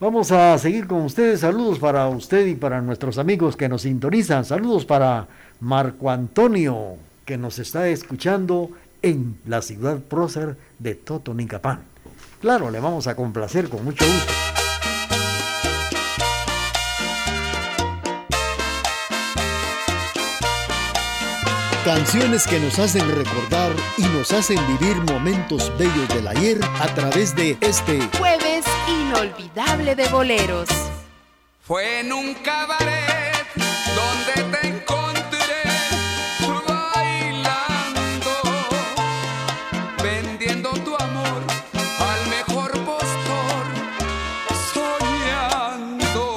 Vamos 0.01 0.31
a 0.31 0.57
seguir 0.59 0.87
con 0.87 1.03
ustedes. 1.03 1.41
Saludos 1.41 1.79
para 1.79 2.09
usted 2.09 2.47
y 2.47 2.55
para 2.55 2.81
nuestros 2.81 3.19
amigos 3.19 3.57
que 3.57 3.69
nos 3.69 3.83
sintonizan. 3.83 4.45
Saludos 4.45 4.85
para 4.85 5.27
Marco 5.61 6.11
Antonio, 6.11 6.97
que 7.25 7.37
nos 7.37 7.59
está 7.59 7.89
escuchando 7.89 8.71
en 9.03 9.39
la 9.47 9.61
ciudad 9.61 9.99
prócer 9.99 10.57
de 10.79 10.95
Totonicapán. 10.95 11.81
Claro, 12.41 12.71
le 12.71 12.79
vamos 12.79 13.09
a 13.09 13.17
complacer 13.17 13.69
con 13.69 13.85
mucho 13.85 14.05
gusto. 14.05 14.48
Canciones 21.89 22.47
que 22.47 22.61
nos 22.61 22.79
hacen 22.79 23.09
recordar 23.17 23.73
y 23.97 24.03
nos 24.03 24.31
hacen 24.33 24.59
vivir 24.79 24.95
momentos 25.11 25.73
bellos 25.79 26.07
del 26.09 26.29
ayer 26.29 26.61
a 26.81 26.87
través 26.89 27.35
de 27.35 27.57
este 27.63 27.99
Jueves 28.19 28.67
inolvidable 28.87 29.95
de 29.97 30.07
boleros. 30.09 30.69
Fue 31.63 32.01
en 32.01 32.13
un 32.13 32.35
cabaret 32.35 33.47
donde 33.97 34.59
te 34.59 34.67
encontré 34.67 35.63
bailando, 36.69 38.37
vendiendo 40.03 40.71
tu 40.85 40.95
amor 40.95 41.43
al 42.01 42.29
mejor 42.29 42.71
postor, 42.85 43.65
soñando 44.75 46.37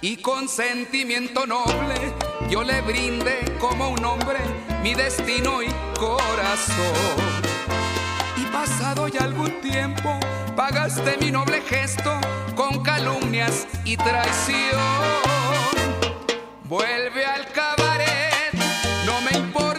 y 0.00 0.16
con 0.16 0.48
sentimiento 0.48 1.46
noble 1.46 2.19
yo 2.50 2.64
le 2.64 2.80
brindé 2.82 3.44
como 3.60 3.90
un 3.90 4.04
hombre 4.04 4.40
mi 4.82 4.94
destino 4.94 5.62
y 5.62 5.68
corazón. 5.96 7.16
Y 8.36 8.44
pasado 8.46 9.06
ya 9.06 9.20
algún 9.20 9.60
tiempo, 9.60 10.18
pagaste 10.56 11.16
mi 11.20 11.30
noble 11.30 11.60
gesto 11.60 12.18
con 12.56 12.82
calumnias 12.82 13.68
y 13.84 13.96
traición. 13.96 14.80
Vuelve 16.64 17.24
al 17.24 17.46
cabaret, 17.52 18.52
no 19.06 19.20
me 19.20 19.38
importa 19.38 19.69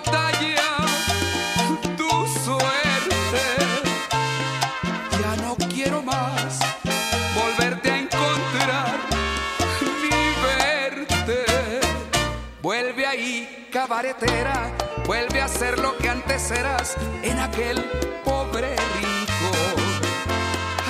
vuelve 15.06 15.42
a 15.42 15.48
ser 15.48 15.78
lo 15.78 15.96
que 15.98 16.10
antes 16.10 16.50
eras 16.50 16.96
en 17.22 17.38
aquel 17.38 17.78
pobre 18.24 18.76
rincón. 18.96 19.84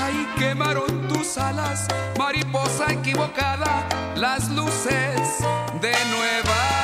Ahí 0.02 0.26
quemaron 0.38 1.08
tus 1.10 1.38
alas, 1.38 1.88
mariposa 2.18 2.92
equivocada, 2.94 3.86
las 4.16 4.50
luces 4.50 5.40
de 5.82 5.92
Nueva 6.10 6.81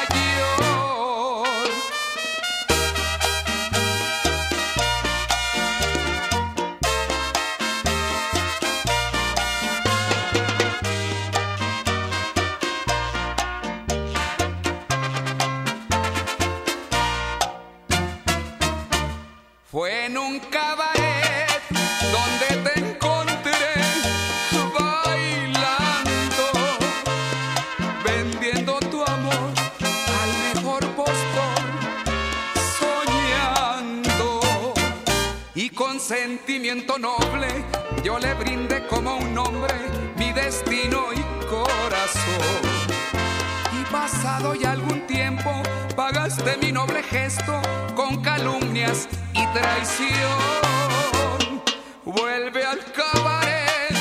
Vuelve 52.06 52.64
al 52.64 52.80
cabaret, 52.94 53.92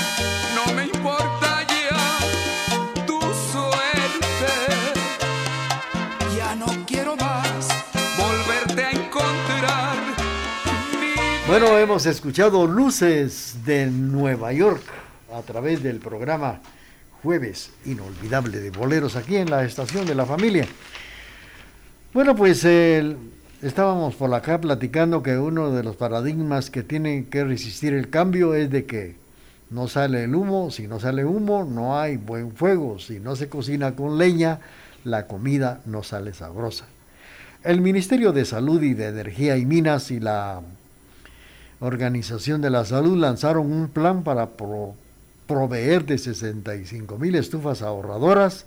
no 0.54 0.74
me 0.74 0.84
importa 0.84 1.66
tu 3.06 3.18
suerte. 3.50 4.52
Ya 6.36 6.54
no 6.54 6.66
quiero 6.86 7.16
más 7.16 7.68
volverte 8.18 8.84
a 8.84 8.90
encontrar. 8.90 9.96
Bueno, 11.48 11.78
hemos 11.78 12.04
escuchado 12.04 12.66
Luces 12.66 13.64
de 13.64 13.86
Nueva 13.86 14.52
York 14.52 14.84
a 15.32 15.40
través 15.40 15.82
del 15.82 15.98
programa 15.98 16.60
jueves 17.22 17.70
inolvidable 17.86 18.60
de 18.60 18.70
boleros 18.70 19.16
aquí 19.16 19.36
en 19.36 19.50
la 19.50 19.64
estación 19.64 20.04
de 20.04 20.14
la 20.14 20.26
familia. 20.26 20.66
Bueno, 22.12 22.36
pues 22.36 22.64
el 22.64 23.35
estábamos 23.62 24.14
por 24.14 24.32
acá 24.34 24.60
platicando 24.60 25.22
que 25.22 25.38
uno 25.38 25.70
de 25.70 25.82
los 25.82 25.96
paradigmas 25.96 26.70
que 26.70 26.82
tiene 26.82 27.26
que 27.30 27.44
resistir 27.44 27.94
el 27.94 28.10
cambio 28.10 28.54
es 28.54 28.70
de 28.70 28.84
que 28.84 29.16
no 29.70 29.88
sale 29.88 30.24
el 30.24 30.34
humo, 30.34 30.70
si 30.70 30.86
no 30.86 31.00
sale 31.00 31.24
humo 31.24 31.64
no 31.64 31.98
hay 31.98 32.16
buen 32.16 32.52
fuego, 32.52 32.98
si 32.98 33.18
no 33.18 33.34
se 33.34 33.48
cocina 33.48 33.96
con 33.96 34.18
leña, 34.18 34.60
la 35.04 35.26
comida 35.26 35.80
no 35.86 36.02
sale 36.02 36.34
sabrosa. 36.34 36.86
El 37.64 37.80
Ministerio 37.80 38.32
de 38.32 38.44
Salud 38.44 38.82
y 38.82 38.94
de 38.94 39.08
Energía 39.08 39.56
y 39.56 39.66
Minas 39.66 40.10
y 40.10 40.20
la 40.20 40.60
Organización 41.80 42.60
de 42.60 42.70
la 42.70 42.84
Salud 42.84 43.16
lanzaron 43.16 43.72
un 43.72 43.88
plan 43.88 44.22
para 44.22 44.50
proveer 45.46 46.04
de 46.04 46.18
65 46.18 47.18
mil 47.18 47.34
estufas 47.34 47.82
ahorradoras. 47.82 48.66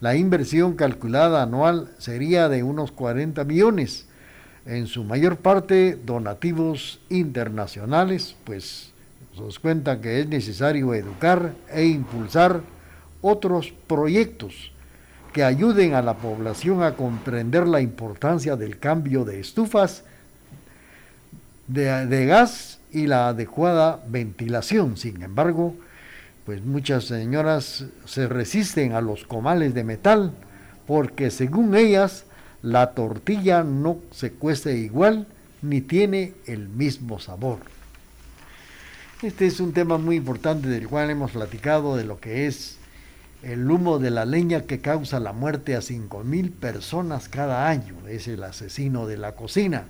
La 0.00 0.14
inversión 0.14 0.74
calculada 0.74 1.42
anual 1.42 1.90
sería 1.98 2.48
de 2.48 2.62
unos 2.62 2.92
40 2.92 3.42
millones 3.44 4.05
en 4.66 4.86
su 4.88 5.04
mayor 5.04 5.36
parte 5.36 5.96
donativos 6.04 7.00
internacionales, 7.08 8.34
pues 8.44 8.90
nos 9.38 9.58
cuenta 9.58 10.00
que 10.00 10.20
es 10.20 10.28
necesario 10.28 10.92
educar 10.94 11.52
e 11.72 11.86
impulsar 11.86 12.62
otros 13.22 13.72
proyectos 13.86 14.72
que 15.32 15.44
ayuden 15.44 15.94
a 15.94 16.02
la 16.02 16.14
población 16.14 16.82
a 16.82 16.94
comprender 16.94 17.66
la 17.66 17.80
importancia 17.80 18.56
del 18.56 18.78
cambio 18.78 19.24
de 19.24 19.40
estufas 19.40 20.02
de, 21.68 22.06
de 22.06 22.26
gas 22.26 22.78
y 22.92 23.06
la 23.06 23.28
adecuada 23.28 24.00
ventilación. 24.08 24.96
Sin 24.96 25.22
embargo, 25.22 25.74
pues 26.46 26.64
muchas 26.64 27.04
señoras 27.04 27.84
se 28.06 28.26
resisten 28.26 28.94
a 28.94 29.00
los 29.00 29.24
comales 29.24 29.74
de 29.74 29.84
metal 29.84 30.32
porque 30.86 31.30
según 31.30 31.76
ellas 31.76 32.24
la 32.66 32.90
tortilla 32.94 33.62
no 33.62 33.98
se 34.10 34.32
cuece 34.32 34.76
igual 34.76 35.28
ni 35.62 35.80
tiene 35.80 36.32
el 36.46 36.68
mismo 36.68 37.20
sabor. 37.20 37.58
Este 39.22 39.46
es 39.46 39.60
un 39.60 39.72
tema 39.72 39.98
muy 39.98 40.16
importante 40.16 40.66
del 40.68 40.88
cual 40.88 41.10
hemos 41.10 41.30
platicado 41.30 41.96
de 41.96 42.02
lo 42.02 42.18
que 42.18 42.48
es 42.48 42.78
el 43.44 43.70
humo 43.70 44.00
de 44.00 44.10
la 44.10 44.24
leña 44.24 44.62
que 44.62 44.80
causa 44.80 45.20
la 45.20 45.32
muerte 45.32 45.76
a 45.76 45.78
5.000 45.78 46.50
personas 46.50 47.28
cada 47.28 47.68
año. 47.68 47.94
Es 48.08 48.26
el 48.26 48.42
asesino 48.42 49.06
de 49.06 49.16
la 49.16 49.36
cocina. 49.36 49.84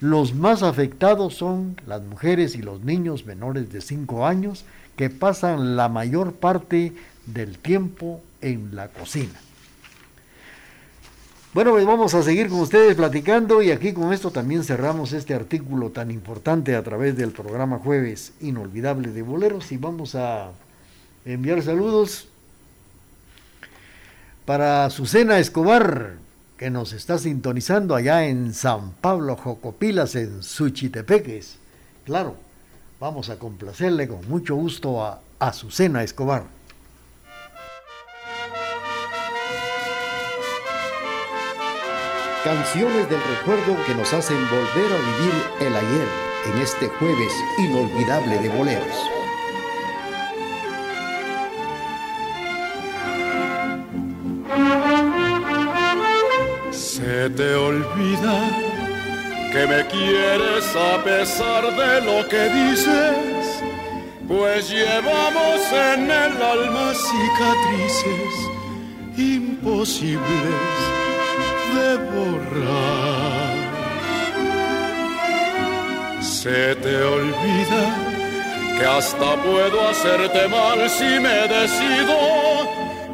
Los 0.00 0.34
más 0.34 0.62
afectados 0.62 1.34
son 1.34 1.78
las 1.86 2.00
mujeres 2.00 2.54
y 2.54 2.62
los 2.62 2.80
niños 2.80 3.26
menores 3.26 3.70
de 3.70 3.82
5 3.82 4.26
años 4.26 4.64
que 4.96 5.10
pasan 5.10 5.76
la 5.76 5.90
mayor 5.90 6.32
parte 6.32 6.94
del 7.26 7.58
tiempo 7.58 8.22
en 8.40 8.74
la 8.74 8.88
cocina. 8.88 9.38
Bueno, 11.58 11.72
pues 11.72 11.84
vamos 11.84 12.14
a 12.14 12.22
seguir 12.22 12.48
con 12.48 12.60
ustedes 12.60 12.94
platicando 12.94 13.62
y 13.62 13.72
aquí 13.72 13.92
con 13.92 14.12
esto 14.12 14.30
también 14.30 14.62
cerramos 14.62 15.12
este 15.12 15.34
artículo 15.34 15.90
tan 15.90 16.12
importante 16.12 16.76
a 16.76 16.84
través 16.84 17.16
del 17.16 17.32
programa 17.32 17.80
Jueves 17.80 18.32
Inolvidable 18.40 19.10
de 19.10 19.22
Boleros 19.22 19.72
y 19.72 19.76
vamos 19.76 20.14
a 20.14 20.52
enviar 21.24 21.60
saludos 21.62 22.28
para 24.44 24.84
Azucena 24.84 25.40
Escobar, 25.40 26.12
que 26.56 26.70
nos 26.70 26.92
está 26.92 27.18
sintonizando 27.18 27.96
allá 27.96 28.28
en 28.28 28.54
San 28.54 28.92
Pablo 28.92 29.34
Jocopilas, 29.34 30.14
en 30.14 30.44
Suchitepeques. 30.44 31.56
Claro, 32.04 32.36
vamos 33.00 33.30
a 33.30 33.38
complacerle 33.40 34.06
con 34.06 34.28
mucho 34.28 34.54
gusto 34.54 35.04
a 35.04 35.18
Azucena 35.40 36.04
Escobar. 36.04 36.57
Canciones 42.44 43.10
del 43.10 43.20
recuerdo 43.36 43.76
que 43.84 43.94
nos 43.94 44.12
hacen 44.12 44.38
volver 44.48 44.92
a 44.92 44.96
vivir 44.96 45.34
el 45.60 45.74
ayer 45.74 46.08
en 46.46 46.62
este 46.62 46.88
jueves 46.88 47.32
inolvidable 47.58 48.38
de 48.38 48.48
boleros. 48.48 48.96
Se 56.70 57.28
te 57.30 57.54
olvida 57.56 58.68
que 59.52 59.66
me 59.66 59.86
quieres 59.88 60.76
a 60.76 61.02
pesar 61.02 61.64
de 61.74 62.00
lo 62.02 62.28
que 62.28 62.48
dices, 62.50 63.62
pues 64.28 64.70
llevamos 64.70 65.60
en 65.72 66.04
el 66.04 66.42
alma 66.42 66.92
cicatrices 66.94 68.58
imposibles 69.16 70.97
de 71.74 71.96
borrar. 72.12 73.58
Se 76.20 76.74
te 76.76 77.02
olvida 77.02 77.84
que 78.78 78.84
hasta 78.84 79.36
puedo 79.42 79.88
hacerte 79.88 80.48
mal 80.48 80.88
si 80.88 81.20
me 81.20 81.48
decido, 81.48 82.16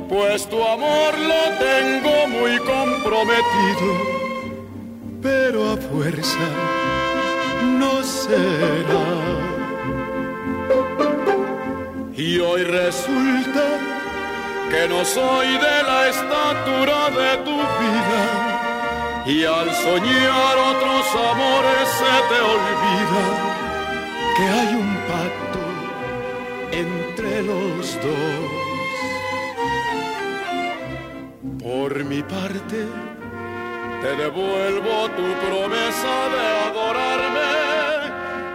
pues 0.08 0.46
tu 0.48 0.62
amor 0.62 1.18
lo 1.18 1.42
tengo 1.58 2.28
muy 2.28 2.58
comprometido, 2.58 3.88
pero 5.22 5.72
a 5.72 5.76
fuerza 5.76 6.48
no 7.78 8.02
será. 8.02 9.44
Y 12.16 12.38
hoy 12.38 12.62
resulta 12.62 13.93
que 14.74 14.88
no 14.88 15.04
soy 15.04 15.48
de 15.66 15.76
la 15.90 16.08
estatura 16.08 17.10
de 17.20 17.30
tu 17.46 17.56
vida. 17.80 18.22
Y 19.26 19.44
al 19.44 19.68
soñar 19.86 20.54
otros 20.72 21.04
amores 21.32 21.86
se 22.00 22.14
te 22.30 22.38
olvida 22.54 23.24
que 24.36 24.44
hay 24.56 24.70
un 24.84 24.92
pacto 25.12 25.62
entre 26.84 27.42
los 27.42 27.82
dos. 28.06 28.46
Por 31.62 32.04
mi 32.04 32.22
parte, 32.22 32.80
te 34.02 34.10
devuelvo 34.22 35.08
tu 35.18 35.26
promesa 35.46 36.14
de 36.34 36.44
adorarme. 36.68 37.52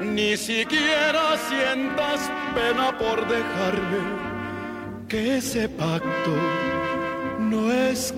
Ni 0.01 0.37
siquiera 0.37 1.37
sientas 1.49 2.19
pena 2.55 2.97
por 2.97 3.17
dejarme 3.27 4.28
que 5.09 5.37
ese 5.37 5.67
pacto 5.67 6.31
no 7.39 7.71
es 7.71 8.13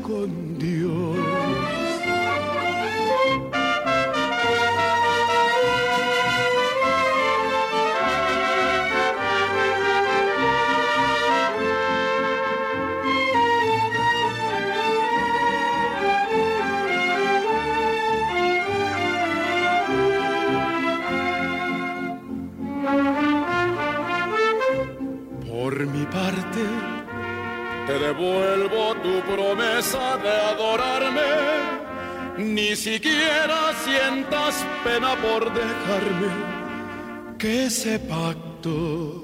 siquiera 32.82 33.74
sientas 33.86 34.66
pena 34.84 35.16
por 35.22 35.54
dejarme, 35.54 37.38
que 37.38 37.66
ese 37.66 38.00
pacto 38.00 39.24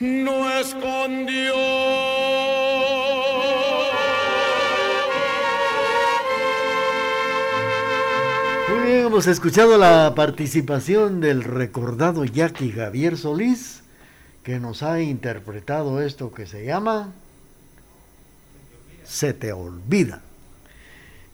no 0.00 0.50
es 0.58 0.74
con 0.74 1.24
Dios. 1.24 1.56
Muy 8.68 8.86
bien, 8.86 9.06
hemos 9.06 9.28
escuchado 9.28 9.78
la 9.78 10.12
participación 10.16 11.20
del 11.20 11.44
recordado 11.44 12.24
Jackie 12.24 12.72
Javier 12.72 13.16
Solís, 13.16 13.84
que 14.42 14.58
nos 14.58 14.82
ha 14.82 15.00
interpretado 15.00 16.02
esto 16.02 16.34
que 16.34 16.46
se 16.46 16.64
llama 16.64 17.12
se 19.04 19.32
te 19.32 19.52
olvida. 19.52 20.22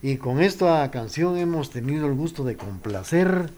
Y 0.04 0.18
con 0.18 0.42
esta 0.42 0.90
canción 0.90 1.38
hemos 1.38 1.70
tenido 1.70 2.06
el 2.06 2.12
gusto 2.12 2.44
de 2.44 2.58
complacer 2.58 3.48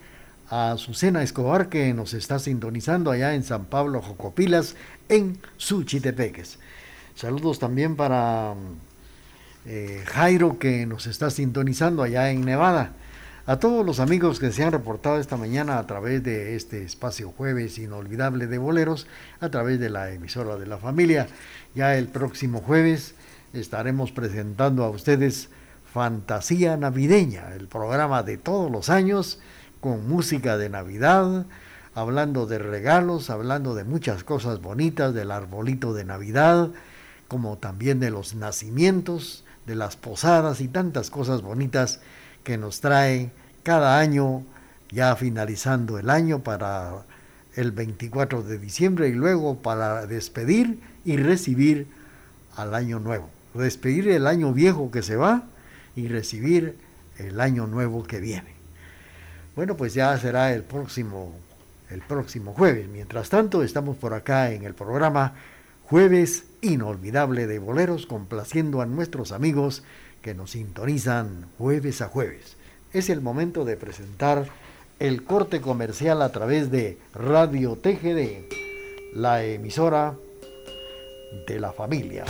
a 0.49 0.71
Azucena 0.71 1.25
Escobar 1.25 1.69
que 1.69 1.93
nos 1.93 2.15
está 2.15 2.39
sintonizando 2.39 3.11
allá 3.11 3.35
en 3.35 3.43
San 3.43 3.65
Pablo 3.65 4.01
Jocopilas 4.01 4.77
en 5.09 5.41
Suchitepeques. 5.57 6.61
Saludos 7.17 7.59
también 7.59 7.97
para 7.97 8.55
eh, 9.67 10.05
Jairo 10.07 10.61
que 10.61 10.87
nos 10.87 11.09
está 11.09 11.31
sintonizando 11.31 12.05
allá 12.05 12.31
en 12.31 12.45
Nevada. 12.45 12.93
A 13.47 13.59
todos 13.59 13.85
los 13.85 13.99
amigos 13.99 14.39
que 14.39 14.53
se 14.53 14.63
han 14.63 14.71
reportado 14.71 15.19
esta 15.19 15.37
mañana 15.37 15.81
a 15.81 15.87
través 15.89 16.23
de 16.23 16.55
este 16.55 16.85
espacio 16.85 17.33
jueves 17.37 17.77
inolvidable 17.77 18.47
de 18.47 18.59
boleros, 18.59 19.09
a 19.41 19.49
través 19.49 19.81
de 19.81 19.91
la 19.91 20.13
emisora 20.13 20.55
de 20.55 20.67
la 20.69 20.79
familia. 20.79 21.27
Ya 21.75 21.97
el 21.97 22.07
próximo 22.07 22.61
jueves 22.61 23.17
estaremos 23.53 24.13
presentando 24.13 24.85
a 24.85 24.91
ustedes 24.91 25.49
Fantasía 25.97 26.77
Navideña, 26.77 27.55
el 27.55 27.69
programa 27.69 28.23
de 28.23 28.37
todos 28.37 28.71
los 28.71 28.91
años 28.91 29.39
con 29.81 30.07
música 30.07 30.59
de 30.59 30.69
Navidad, 30.69 31.47
hablando 31.95 32.45
de 32.45 32.59
regalos, 32.59 33.31
hablando 33.31 33.75
de 33.75 33.85
muchas 33.85 34.23
cosas 34.23 34.61
bonitas, 34.61 35.15
del 35.15 35.31
arbolito 35.31 35.95
de 35.95 36.05
Navidad, 36.05 36.69
como 37.29 37.57
también 37.57 37.99
de 37.99 38.11
los 38.11 38.35
nacimientos, 38.35 39.47
de 39.65 39.75
las 39.75 39.97
posadas 39.97 40.61
y 40.61 40.69
tantas 40.69 41.09
cosas 41.09 41.41
bonitas 41.41 42.01
que 42.45 42.59
nos 42.59 42.83
trae 42.83 43.33
cada 43.63 43.99
año, 43.99 44.43
ya 44.91 45.17
finalizando 45.17 45.99
el 45.99 46.11
año 46.11 46.41
para 46.41 47.07
el 47.55 47.73
24 47.73 48.43
de 48.43 48.59
diciembre 48.59 49.09
y 49.09 49.15
luego 49.15 49.63
para 49.63 50.05
despedir 50.05 50.79
y 51.07 51.17
recibir 51.17 51.87
al 52.55 52.75
año 52.75 53.01
nuevo. 53.01 53.31
Despedir 53.55 54.09
el 54.09 54.27
año 54.27 54.53
viejo 54.53 54.91
que 54.91 55.01
se 55.01 55.17
va 55.17 55.47
y 55.97 56.09
recibir 56.09 56.77
el 57.19 57.41
año 57.41 57.67
nuevo 57.67 58.05
que 58.05 58.21
viene. 58.21 58.55
Bueno, 59.57 59.77
pues 59.77 59.95
ya 59.95 60.17
será 60.19 60.53
el 60.53 60.63
próximo 60.63 61.35
el 61.91 62.01
próximo 62.01 62.53
jueves. 62.53 62.89
Mientras 62.89 63.29
tanto, 63.29 63.63
estamos 63.63 63.97
por 63.97 64.15
acá 64.15 64.53
en 64.53 64.65
el 64.65 64.75
programa 64.75 65.35
Jueves 65.85 66.45
Inolvidable 66.63 67.47
de 67.47 67.59
Boleros, 67.59 68.07
complaciendo 68.07 68.81
a 68.81 68.87
nuestros 68.87 69.33
amigos 69.33 69.83
que 70.23 70.35
nos 70.35 70.53
sintonizan 70.53 71.47
jueves 71.59 72.03
a 72.03 72.09
jueves. 72.09 72.57
Es 72.93 73.11
el 73.11 73.21
momento 73.21 73.65
de 73.65 73.77
presentar 73.77 74.47
el 74.99 75.25
corte 75.25 75.61
comercial 75.61 76.23
a 76.23 76.33
través 76.33 76.71
de 76.71 76.99
Radio 77.15 77.77
TGD, 77.77 79.15
la 79.15 79.45
emisora 79.45 80.15
de 81.47 81.61
la 81.61 81.73
familia. 81.73 82.25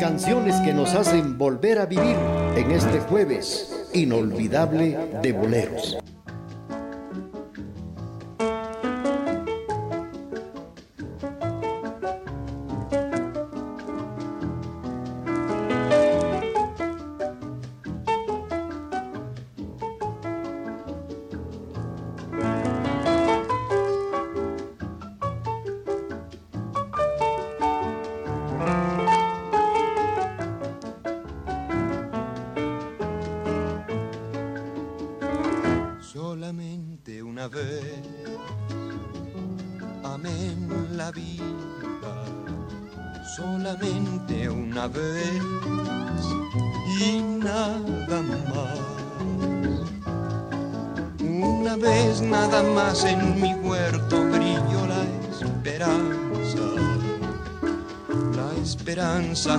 Canciones 0.00 0.56
que 0.60 0.72
nos 0.72 0.94
hacen 0.94 1.36
volver 1.36 1.78
a 1.78 1.84
vivir 1.84 2.16
en 2.56 2.70
este 2.70 3.00
jueves 3.00 3.70
inolvidable 3.92 4.96
de 5.22 5.32
boleros. 5.32 5.98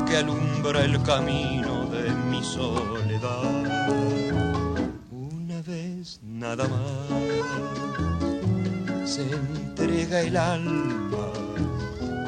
Que 0.06 0.16
alumbra 0.18 0.86
el 0.86 1.02
camino 1.04 1.86
de 1.88 2.10
mi 2.30 2.42
soledad. 2.42 3.44
Una 5.12 5.62
vez 5.62 6.22
nada 6.24 6.66
más 6.70 7.10
se 9.06 9.24
entrega 9.30 10.22
el 10.22 10.38
alma 10.38 11.34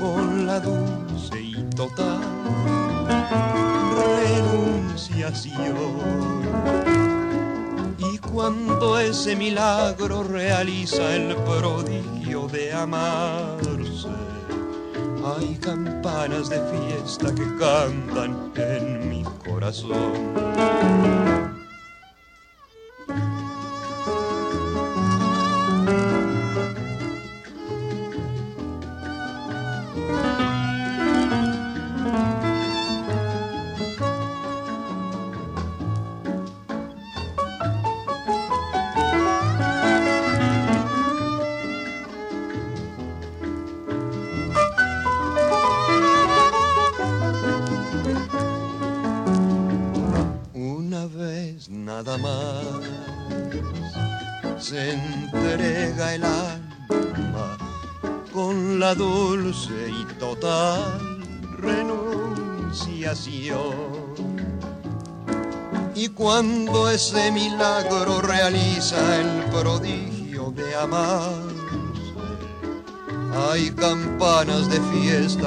con 0.02 0.46
la 0.46 0.60
dulce 0.60 1.42
y 1.42 1.64
total 1.76 2.20
renunciación. 3.98 5.76
Y 8.00 8.18
cuando 8.18 9.00
ese 9.00 9.38
milagro 9.38 10.24
realiza 10.24 11.16
el 11.16 11.38
prodigio 11.38 12.50
de 12.50 12.74
amarse, 12.74 13.75
hay 15.26 15.56
campanas 15.56 16.50
de 16.50 16.60
fiesta 16.70 17.34
que 17.34 17.46
cantan 17.58 18.52
en 18.56 19.10
mi 19.10 19.24
corazón. 19.44 21.25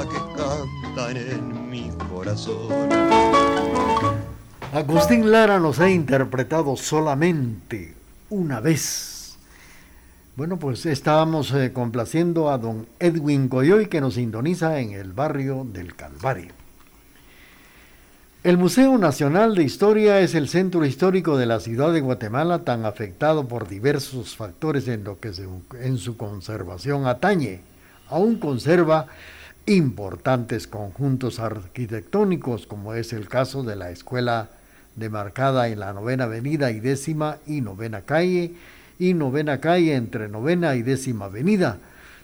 Que 0.07 0.17
cantan 0.35 1.17
en 1.17 1.69
mi 1.69 1.89
corazón. 2.11 2.89
Agustín 4.73 5.31
Lara 5.31 5.59
nos 5.59 5.79
ha 5.79 5.89
interpretado 5.89 6.77
solamente 6.77 7.95
una 8.29 8.59
vez. 8.59 9.37
Bueno, 10.35 10.57
pues 10.57 10.85
estábamos 10.85 11.51
eh, 11.51 11.73
complaciendo 11.73 12.49
a 12.49 12.57
don 12.57 12.87
Edwin 12.99 13.49
Coyoy 13.49 13.87
que 13.87 13.99
nos 13.99 14.13
sintoniza 14.13 14.79
en 14.79 14.91
el 14.91 15.11
barrio 15.11 15.65
del 15.65 15.95
Calvario. 15.95 16.53
El 18.41 18.57
Museo 18.57 18.97
Nacional 18.97 19.53
de 19.53 19.63
Historia 19.63 20.21
es 20.21 20.33
el 20.33 20.47
centro 20.47 20.85
histórico 20.85 21.37
de 21.37 21.45
la 21.45 21.59
ciudad 21.59 21.91
de 21.91 21.99
Guatemala 21.99 22.59
tan 22.59 22.85
afectado 22.85 23.49
por 23.49 23.67
diversos 23.67 24.37
factores 24.37 24.87
en 24.87 25.03
lo 25.03 25.19
que 25.19 25.33
en 25.81 25.97
su 25.97 26.15
conservación 26.15 27.05
atañe. 27.05 27.59
Aún 28.07 28.39
conserva 28.39 29.07
importantes 29.69 30.65
conjuntos 30.65 31.39
arquitectónicos 31.39 32.65
como 32.65 32.95
es 32.95 33.13
el 33.13 33.29
caso 33.29 33.61
de 33.61 33.75
la 33.75 33.91
escuela 33.91 34.49
demarcada 34.95 35.67
en 35.67 35.79
la 35.79 35.93
novena 35.93 36.23
avenida 36.23 36.71
y 36.71 36.79
décima 36.79 37.37
y 37.45 37.61
novena 37.61 38.01
calle 38.01 38.53
y 38.97 39.13
novena 39.13 39.59
calle 39.61 39.95
entre 39.95 40.27
novena 40.27 40.75
y 40.75 40.81
décima 40.81 41.25
avenida, 41.25 41.77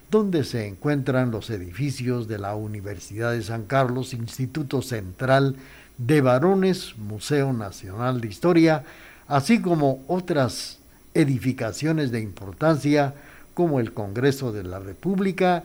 donde 0.10 0.44
se 0.44 0.68
encuentran 0.68 1.30
los 1.30 1.52
edificios 1.52 2.28
de 2.28 2.40
la 2.40 2.56
Universidad 2.56 3.32
de 3.34 3.44
San 3.44 3.66
Carlos, 3.66 4.16
Instituto 4.16 4.82
Central 4.82 5.56
de 6.00 6.22
Varones, 6.22 6.98
Museo 6.98 7.54
Nacional 7.54 8.22
de 8.22 8.28
Historia, 8.28 8.84
así 9.28 9.62
como 9.62 10.04
otras 10.08 10.80
edificaciones 11.14 12.12
de 12.12 12.22
importancia 12.22 13.14
como 13.54 13.80
el 13.80 13.94
Congreso 13.94 14.52
de 14.52 14.64
la 14.64 14.80
República 14.80 15.64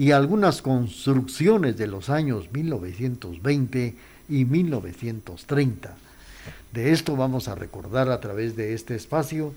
y 0.00 0.12
algunas 0.12 0.62
construcciones 0.62 1.76
de 1.76 1.86
los 1.86 2.08
años 2.08 2.48
1920 2.54 3.94
y 4.30 4.44
1930. 4.46 5.94
De 6.72 6.92
esto 6.92 7.16
vamos 7.16 7.48
a 7.48 7.54
recordar 7.54 8.10
a 8.10 8.18
través 8.18 8.56
de 8.56 8.72
este 8.72 8.94
espacio 8.94 9.52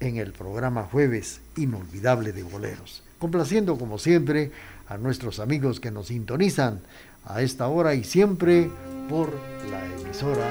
en 0.00 0.18
el 0.18 0.32
programa 0.32 0.82
Jueves 0.82 1.40
Inolvidable 1.56 2.32
de 2.32 2.42
Boleros, 2.42 3.02
complaciendo 3.18 3.78
como 3.78 3.98
siempre 3.98 4.52
a 4.88 4.98
nuestros 4.98 5.40
amigos 5.40 5.80
que 5.80 5.90
nos 5.90 6.08
sintonizan 6.08 6.80
a 7.24 7.40
esta 7.40 7.66
hora 7.68 7.94
y 7.94 8.04
siempre 8.04 8.70
por 9.08 9.32
la 9.70 9.86
emisora 10.02 10.50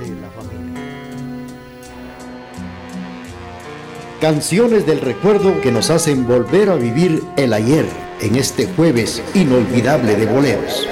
de 0.00 0.10
la 0.20 0.30
familia. 0.30 1.05
Canciones 4.20 4.86
del 4.86 5.02
recuerdo 5.02 5.60
que 5.60 5.70
nos 5.70 5.90
hacen 5.90 6.26
volver 6.26 6.70
a 6.70 6.76
vivir 6.76 7.22
el 7.36 7.52
ayer 7.52 7.84
en 8.22 8.36
este 8.36 8.66
jueves 8.66 9.22
inolvidable 9.34 10.16
de 10.16 10.24
boleros. 10.24 10.88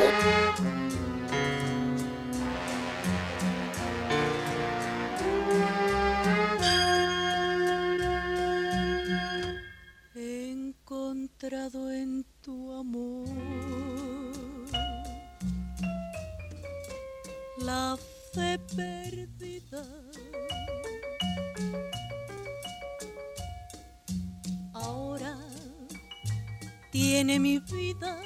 tiene 27.27 27.41
mi 27.41 27.59
vida 27.59 28.21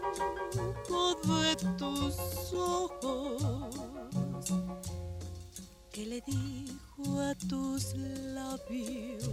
de 1.43 1.55
tus 1.78 2.16
ojos 2.51 3.76
que 5.91 6.07
le 6.07 6.22
dijo 6.22 7.22
a 7.22 7.36
tus 7.47 7.93
labios, 7.93 9.30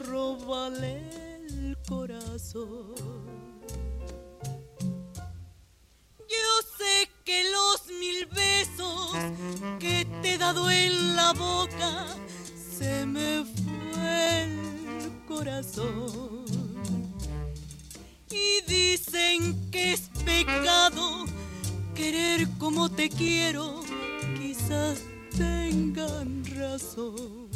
róbale 0.00 1.08
el 1.36 1.78
corazón. 1.86 3.37
Yo 6.38 6.68
sé 6.78 7.10
que 7.24 7.42
los 7.50 7.86
mil 7.98 8.26
besos 8.26 9.12
que 9.78 10.06
te 10.22 10.34
he 10.34 10.38
dado 10.38 10.70
en 10.70 11.16
la 11.16 11.32
boca 11.32 12.06
se 12.78 13.04
me 13.06 13.44
fue 13.44 14.42
el 14.44 15.24
corazón. 15.26 16.44
Y 18.30 18.62
dicen 18.70 19.70
que 19.70 19.94
es 19.94 20.10
pecado 20.24 21.26
querer 21.94 22.48
como 22.58 22.88
te 22.88 23.08
quiero, 23.08 23.82
quizás 24.38 24.98
tengan 25.36 26.44
razón. 26.56 27.48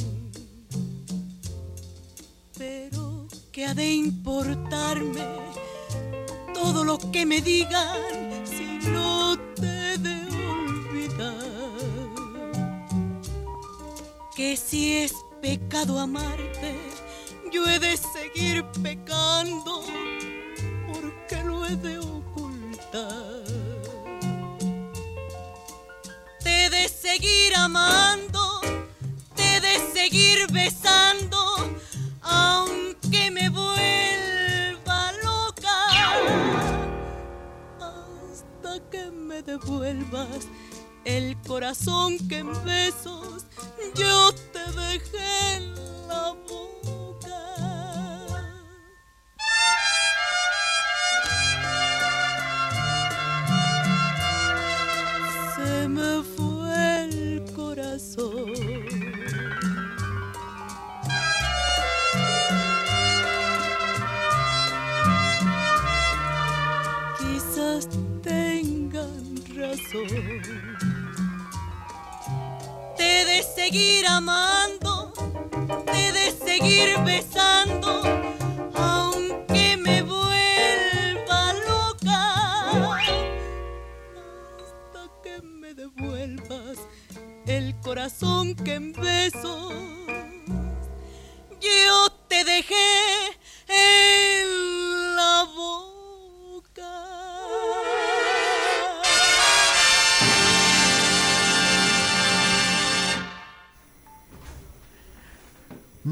Pero 2.58 3.28
que 3.52 3.66
ha 3.66 3.74
de 3.74 3.92
importarme 3.92 5.26
todo 6.54 6.84
lo 6.84 6.98
que 6.98 7.26
me 7.26 7.40
digan 7.40 8.41
no 8.88 9.36
te 9.54 9.98
de 9.98 10.26
olvidar. 10.46 11.34
Que 14.34 14.56
si 14.56 14.94
es 14.98 15.12
pecado 15.40 15.98
amarte, 15.98 16.76
yo 17.52 17.66
he 17.66 17.78
de 17.78 17.96
seguir 17.96 18.64
pecando 18.82 19.84
porque 20.90 21.42
lo 21.44 21.66
he 21.66 21.76
de 21.76 21.98
ocultar. 21.98 23.44
Te 26.42 26.66
he 26.66 26.70
de 26.70 26.88
seguir 26.88 27.54
amando, 27.56 28.60
te 29.34 29.56
he 29.56 29.60
de 29.60 29.92
seguir 29.92 30.50
besando, 30.50 31.38
aunque 32.22 33.30
me 33.30 33.48
vuelva. 33.48 34.21
me 39.32 39.42
devuelvas 39.42 40.46
el 41.06 41.40
corazón 41.46 42.18
que 42.28 42.40
en 42.40 42.52
besos 42.64 43.46
yo 43.94 44.32
te 44.52 44.58
dejé 44.78 45.54
en 45.56 45.74
la 46.06 46.32
boca. 46.32 46.81
seguir 73.72 74.06
amando, 74.06 75.14
te 75.86 76.12
de 76.12 76.30
seguir 76.30 76.98
besando, 77.06 78.02
aunque 78.74 79.78
me 79.78 80.02
vuelva 80.02 81.54
loca, 81.66 82.70
hasta 84.60 85.10
que 85.22 85.40
me 85.40 85.72
devuelvas 85.72 86.80
el 87.46 87.74
corazón 87.80 88.54
que 88.56 88.74
en 88.74 88.92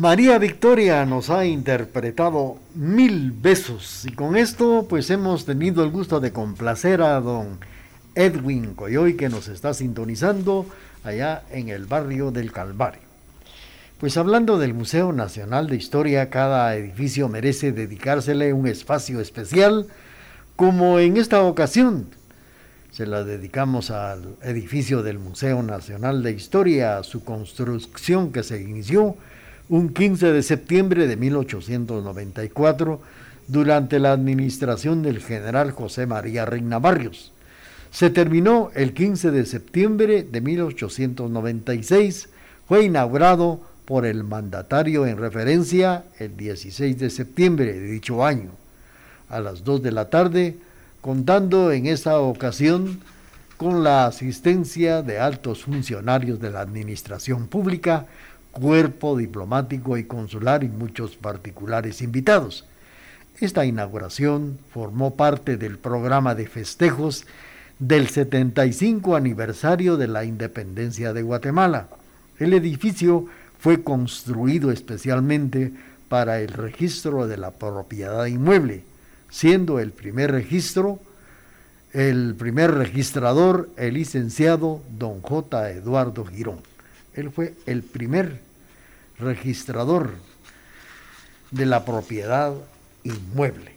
María 0.00 0.38
Victoria 0.38 1.04
nos 1.04 1.28
ha 1.28 1.44
interpretado 1.44 2.56
Mil 2.74 3.32
Besos 3.32 4.06
y 4.06 4.12
con 4.12 4.34
esto 4.34 4.86
pues 4.88 5.10
hemos 5.10 5.44
tenido 5.44 5.84
el 5.84 5.90
gusto 5.90 6.20
de 6.20 6.32
complacer 6.32 7.02
a 7.02 7.20
don 7.20 7.58
Edwin 8.14 8.72
Coyoy 8.74 9.14
que 9.14 9.28
nos 9.28 9.48
está 9.48 9.74
sintonizando 9.74 10.64
allá 11.04 11.42
en 11.50 11.68
el 11.68 11.84
barrio 11.84 12.30
del 12.30 12.50
Calvario. 12.50 13.02
Pues 13.98 14.16
hablando 14.16 14.58
del 14.58 14.72
Museo 14.72 15.12
Nacional 15.12 15.66
de 15.66 15.76
Historia, 15.76 16.30
cada 16.30 16.74
edificio 16.76 17.28
merece 17.28 17.70
dedicársele 17.70 18.54
un 18.54 18.68
espacio 18.68 19.20
especial, 19.20 19.86
como 20.56 20.98
en 20.98 21.18
esta 21.18 21.42
ocasión 21.42 22.06
se 22.90 23.04
la 23.04 23.22
dedicamos 23.22 23.90
al 23.90 24.36
edificio 24.40 25.02
del 25.02 25.18
Museo 25.18 25.62
Nacional 25.62 26.22
de 26.22 26.32
Historia, 26.32 27.02
su 27.02 27.22
construcción 27.22 28.32
que 28.32 28.42
se 28.42 28.62
inició 28.62 29.18
un 29.70 29.88
15 29.90 30.32
de 30.32 30.42
septiembre 30.42 31.06
de 31.06 31.16
1894 31.16 33.00
durante 33.46 34.00
la 34.00 34.10
administración 34.12 35.02
del 35.02 35.20
general 35.20 35.70
José 35.70 36.06
María 36.06 36.44
Reina 36.44 36.80
Barrios. 36.80 37.32
Se 37.92 38.10
terminó 38.10 38.72
el 38.74 38.92
15 38.94 39.30
de 39.30 39.46
septiembre 39.46 40.24
de 40.24 40.40
1896, 40.40 42.28
fue 42.66 42.84
inaugurado 42.84 43.60
por 43.84 44.06
el 44.06 44.24
mandatario 44.24 45.06
en 45.06 45.18
referencia 45.18 46.02
el 46.18 46.36
16 46.36 46.98
de 46.98 47.10
septiembre 47.10 47.72
de 47.72 47.92
dicho 47.92 48.24
año, 48.24 48.50
a 49.28 49.38
las 49.38 49.62
2 49.62 49.84
de 49.84 49.92
la 49.92 50.10
tarde, 50.10 50.56
contando 51.00 51.70
en 51.70 51.86
esa 51.86 52.18
ocasión 52.18 52.98
con 53.56 53.84
la 53.84 54.06
asistencia 54.06 55.02
de 55.02 55.20
altos 55.20 55.62
funcionarios 55.62 56.40
de 56.40 56.50
la 56.50 56.60
administración 56.60 57.46
pública, 57.46 58.06
cuerpo 58.52 59.16
diplomático 59.16 59.96
y 59.96 60.04
consular 60.04 60.64
y 60.64 60.68
muchos 60.68 61.16
particulares 61.16 62.02
invitados. 62.02 62.66
Esta 63.40 63.64
inauguración 63.64 64.58
formó 64.72 65.14
parte 65.14 65.56
del 65.56 65.78
programa 65.78 66.34
de 66.34 66.46
festejos 66.46 67.26
del 67.78 68.08
75 68.08 69.16
aniversario 69.16 69.96
de 69.96 70.08
la 70.08 70.24
independencia 70.24 71.12
de 71.12 71.22
Guatemala. 71.22 71.88
El 72.38 72.52
edificio 72.52 73.26
fue 73.58 73.82
construido 73.82 74.70
especialmente 74.70 75.72
para 76.08 76.40
el 76.40 76.48
registro 76.48 77.26
de 77.26 77.36
la 77.36 77.52
propiedad 77.52 78.26
inmueble, 78.26 78.82
siendo 79.30 79.78
el 79.78 79.92
primer 79.92 80.32
registro 80.32 81.00
el 81.92 82.36
primer 82.36 82.72
registrador, 82.72 83.68
el 83.76 83.94
licenciado 83.94 84.80
don 84.96 85.20
J. 85.22 85.70
Eduardo 85.70 86.24
Girón. 86.24 86.60
Él 87.14 87.30
fue 87.30 87.54
el 87.66 87.82
primer 87.82 88.40
registrador 89.18 90.14
de 91.50 91.66
la 91.66 91.84
propiedad 91.84 92.54
inmueble. 93.04 93.72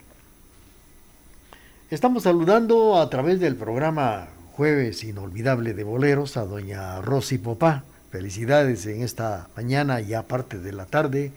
Estamos 1.90 2.24
saludando 2.24 3.00
a 3.00 3.10
través 3.10 3.40
del 3.40 3.56
programa 3.56 4.28
Jueves 4.54 5.04
Inolvidable 5.04 5.74
de 5.74 5.84
Boleros 5.84 6.38
a 6.38 6.46
doña 6.46 7.02
Rosy 7.02 7.38
Popá. 7.38 7.84
Felicidades 8.12 8.86
en 8.86 9.02
esta 9.02 9.48
mañana 9.56 10.00
y 10.02 10.14
aparte 10.14 10.60
de 10.60 10.72
la 10.72 10.86
tarde 10.86 11.32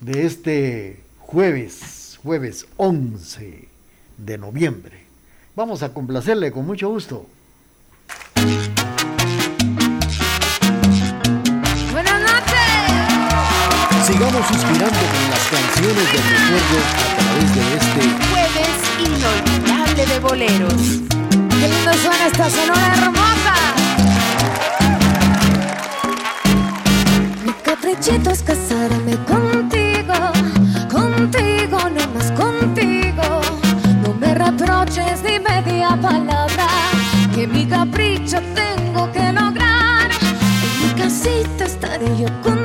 de 0.00 0.26
este 0.26 1.00
jueves, 1.18 2.18
jueves 2.22 2.66
11 2.76 3.68
de 4.18 4.38
noviembre. 4.38 5.04
Vamos 5.56 5.82
a 5.82 5.94
complacerle 5.94 6.52
con 6.52 6.66
mucho 6.66 6.90
gusto. 6.90 7.26
Sigamos 14.14 14.46
suspirando 14.46 15.00
con 15.10 15.28
las 15.28 15.44
canciones 15.50 16.06
del 16.12 16.22
recuerdo 16.22 16.78
a 17.02 17.16
través 17.18 17.48
de 17.52 17.62
este 17.78 18.02
Jueves 18.30 18.78
inolvidable 19.00 20.02
de 20.06 20.18
boleros. 20.20 20.82
Qué 21.50 21.66
lindo 21.68 21.92
suena 21.94 22.26
esta 22.28 22.48
sonora 22.48 22.94
hermosa. 22.94 23.54
Mi 27.44 27.52
caprichito 27.64 28.30
es 28.30 28.42
casarme 28.44 29.16
contigo, 29.24 30.14
contigo, 30.92 31.78
no 31.90 32.06
más 32.14 32.30
contigo. 32.30 33.40
No 34.04 34.14
me 34.14 34.32
reproches 34.32 35.24
ni 35.24 35.40
media 35.40 35.98
palabra, 36.00 36.68
que 37.34 37.48
mi 37.48 37.66
capricho 37.66 38.38
tengo 38.54 39.10
que 39.10 39.32
lograr. 39.32 40.08
En 40.12 40.86
mi 40.86 41.02
casita 41.02 41.64
estaré 41.64 42.06
yo 42.16 42.28
contigo, 42.42 42.63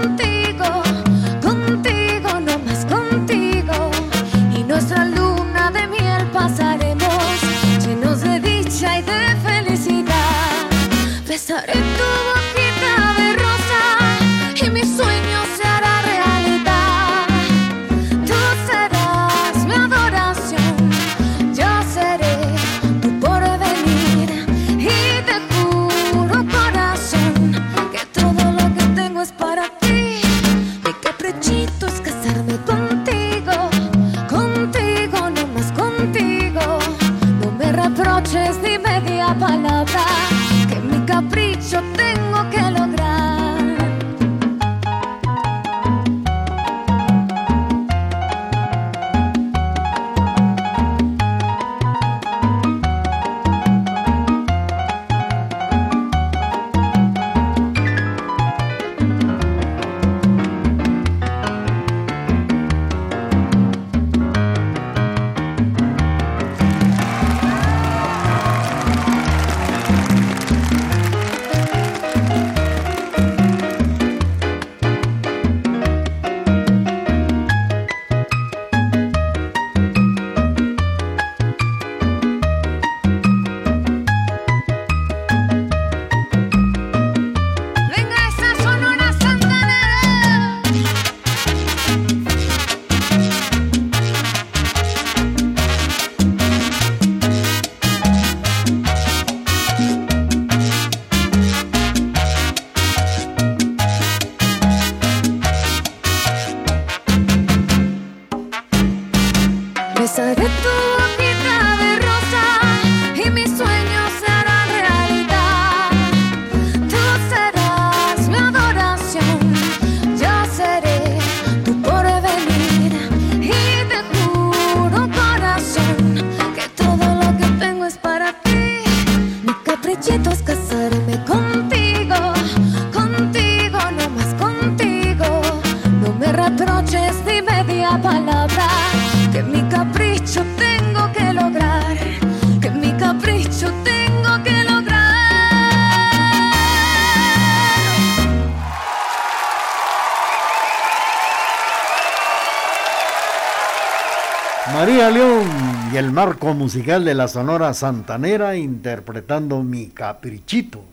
León 155.07 155.47
y 155.93 155.97
el 155.97 156.11
marco 156.11 156.53
musical 156.53 157.05
de 157.05 157.13
la 157.13 157.29
Sonora 157.29 157.73
Santanera 157.73 158.57
interpretando 158.57 159.63
Mi 159.63 159.87
Caprichito. 159.87 160.83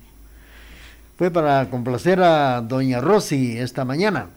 Fue 1.19 1.33
para 1.33 1.69
complacer 1.71 2.23
a 2.23 2.61
Doña 2.61 3.01
Rosy 3.01 3.59
esta 3.59 3.85
mañana. 3.85 4.29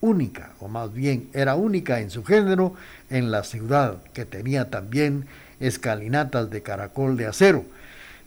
única, 0.00 0.52
o 0.60 0.68
más 0.68 0.94
bien 0.94 1.28
era 1.32 1.56
única 1.56 1.98
en 1.98 2.10
su 2.10 2.22
género 2.22 2.76
en 3.10 3.32
la 3.32 3.42
ciudad, 3.42 4.00
que 4.12 4.24
tenía 4.24 4.70
también 4.70 5.26
escalinatas 5.62 6.50
de 6.50 6.62
caracol 6.62 7.16
de 7.16 7.26
acero, 7.26 7.64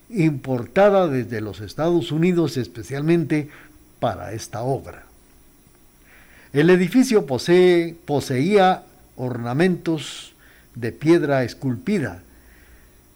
importada 0.10 1.08
desde 1.08 1.42
los 1.42 1.60
Estados 1.60 2.12
Unidos 2.12 2.58
especialmente 2.58 3.50
para 4.00 4.34
esta 4.34 4.62
obra. 4.62 5.04
El 6.54 6.70
edificio 6.70 7.26
posee, 7.26 7.96
poseía 8.06 8.84
ornamentos 9.18 10.34
de 10.74 10.92
piedra 10.92 11.44
esculpida, 11.44 12.24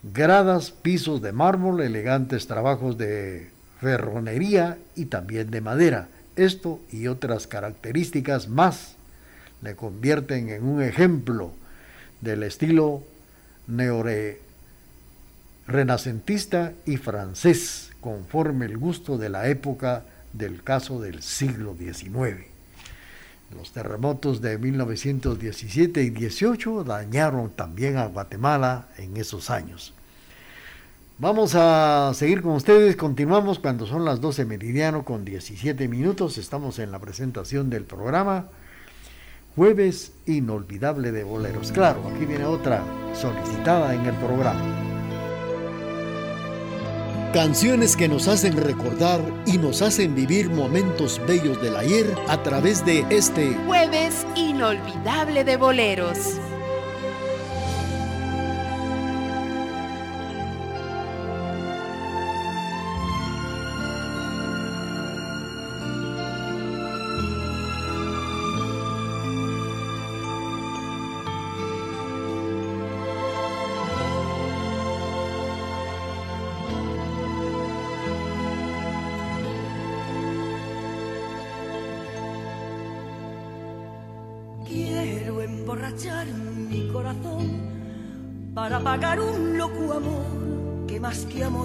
gradas, 0.04 0.72
pisos 0.72 1.22
de 1.22 1.32
mármol, 1.32 1.82
elegantes 1.82 2.48
trabajos 2.48 2.98
de 2.98 3.50
ferronería 3.80 4.78
y 4.96 5.06
también 5.06 5.52
de 5.52 5.62
madera. 5.62 6.10
Esto 6.36 6.80
y 6.92 7.08
otras 7.08 7.48
características 7.48 8.50
más 8.50 8.96
le 9.62 9.76
convierten 9.76 10.50
en 10.50 10.64
un 10.64 10.82
ejemplo 10.82 11.52
del 12.22 12.44
estilo 12.44 13.04
neore 13.70 14.42
renacentista 15.68 16.74
y 16.86 16.98
francés, 16.98 17.92
conforme 18.02 18.66
el 18.66 18.78
gusto 18.78 19.18
de 19.18 19.30
la 19.30 19.48
época 19.48 20.04
del 20.34 20.64
caso 20.64 21.00
del 21.00 21.22
siglo 21.22 21.76
XIX. 21.78 22.46
Los 23.56 23.72
terremotos 23.72 24.42
de 24.42 24.58
1917 24.58 26.04
y 26.04 26.10
18 26.10 26.84
dañaron 26.84 27.52
también 27.52 27.98
a 27.98 28.06
Guatemala 28.08 28.88
en 28.98 29.18
esos 29.18 29.50
años. 29.50 29.94
Vamos 31.18 31.54
a 31.56 32.12
seguir 32.14 32.42
con 32.42 32.54
ustedes, 32.54 32.96
continuamos 32.96 33.60
cuando 33.60 33.86
son 33.86 34.06
las 34.06 34.22
12 34.22 34.46
meridiano 34.46 35.04
con 35.04 35.26
17 35.26 35.88
minutos, 35.88 36.38
estamos 36.38 36.80
en 36.80 36.92
la 36.92 37.00
presentación 37.00 37.70
del 37.70 37.84
programa 37.84 38.46
Jueves 39.60 40.14
Inolvidable 40.26 41.12
de 41.12 41.26
Boleros. 41.26 41.74
Claro, 41.74 42.02
aquí 42.08 42.24
viene 42.24 42.46
otra 42.46 42.82
solicitada 43.14 43.94
en 43.94 44.06
el 44.06 44.16
programa. 44.16 44.64
Canciones 47.34 47.98
que 47.98 48.08
nos 48.08 48.30
hacen 48.30 48.56
recordar 48.56 49.20
y 49.46 49.58
nos 49.58 49.82
hacen 49.82 50.16
vivir 50.16 50.50
momentos 50.50 51.22
bellos 51.28 51.62
del 51.62 51.76
ayer 51.76 52.06
a 52.30 52.42
través 52.42 52.86
de 52.86 53.06
este 53.10 53.54
Jueves 53.68 54.26
inolvidable 54.38 55.44
de 55.44 55.58
boleros. 55.58 56.40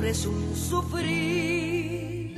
Es 0.07 0.26
un 0.26 0.55
sufrir. 0.55 2.34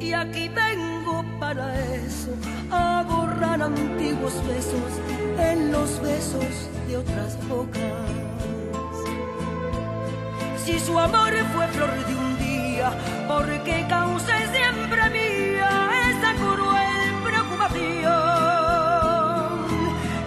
Y 0.00 0.12
aquí 0.12 0.48
vengo 0.48 1.24
para 1.38 1.74
eso, 1.94 2.30
a 2.70 3.04
borrar 3.08 3.62
antiguos 3.62 4.34
besos 4.46 4.92
en 5.38 5.72
los 5.72 6.00
besos 6.00 6.68
de 6.88 6.96
otras 6.96 7.38
bocas. 7.48 7.82
Si 10.64 10.78
su 10.80 10.98
amor 10.98 11.32
fue 11.54 11.68
flor 11.68 12.06
de 12.06 12.14
un 12.16 12.38
día, 12.38 12.90
¿por 13.28 13.46
qué 13.64 13.86
causé 13.88 14.48
siempre 14.52 15.10
mía 15.10 15.90
esa 16.10 16.34
cruel 16.34 17.22
preocupación? 17.24 18.14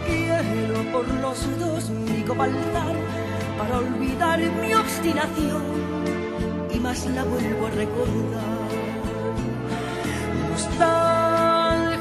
Quiero 0.07 0.91
por 0.91 1.07
los 1.15 1.59
dos 1.59 1.89
mi 1.89 2.21
copa 2.23 2.45
alzar 2.45 3.18
para 3.59 3.77
olvidar 3.77 4.39
mi 4.39 4.73
obstinación 4.73 5.63
y 6.73 6.79
más 6.79 7.05
la 7.07 7.23
vuelvo 7.25 7.67
a 7.67 7.71
recordar. 7.71 8.69
Nostalgias 10.49 11.99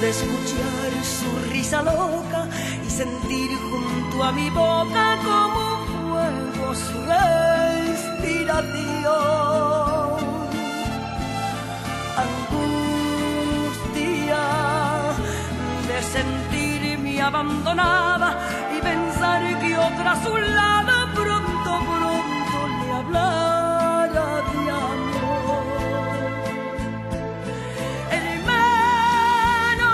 de 0.00 0.10
escuchar 0.10 0.90
su 1.16 1.30
risa 1.52 1.78
loca 1.82 2.48
y 2.84 2.90
sentir 2.90 3.50
junto 3.70 4.24
a 4.24 4.32
mi 4.32 4.50
boca 4.50 5.16
como 5.28 5.62
fuego 5.94 6.74
su 6.74 6.98
respiración. 7.14 8.26
Angustia 12.26 13.64
de 15.88 15.98
sentirme 16.02 17.22
abandonada 17.22 18.30
a 20.06 20.14
su 20.22 20.36
lado 20.36 21.12
pronto, 21.14 21.70
pronto 21.90 22.58
le 22.78 22.92
hablara 22.92 24.28
de 24.52 24.62
amor. 24.70 25.64
Hermano, 28.18 29.90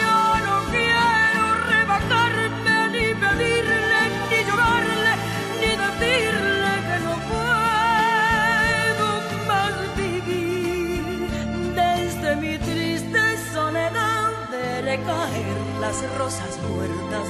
yo 0.00 0.16
no 0.46 0.56
quiero 0.70 1.44
rebajarme 1.72 2.76
ni 2.94 3.06
pedirle, 3.22 4.00
ni 4.30 4.38
llorarle, 4.48 5.12
ni 5.60 5.70
decirle 5.84 6.72
que 6.88 6.96
no 7.06 7.14
puedo 7.30 9.06
más 9.48 9.74
vivir. 9.96 11.02
Desde 11.74 12.28
mi 12.36 12.54
triste 12.58 13.22
soledad 13.52 14.30
veré 14.52 14.96
caer 15.02 15.58
las 15.80 15.96
rosas 16.16 16.52
muertas 16.68 17.26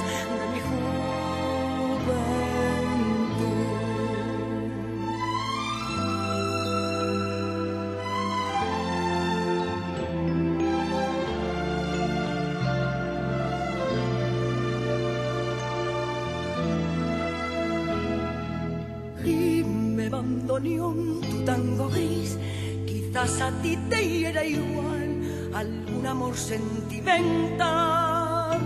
tu 20.62 21.42
tango 21.44 21.88
gris, 21.88 22.38
quizás 22.86 23.40
a 23.40 23.50
ti 23.62 23.76
te 23.88 24.06
hiera 24.06 24.44
igual 24.44 25.22
algún 25.54 26.06
amor 26.06 26.36
sentimental. 26.36 28.60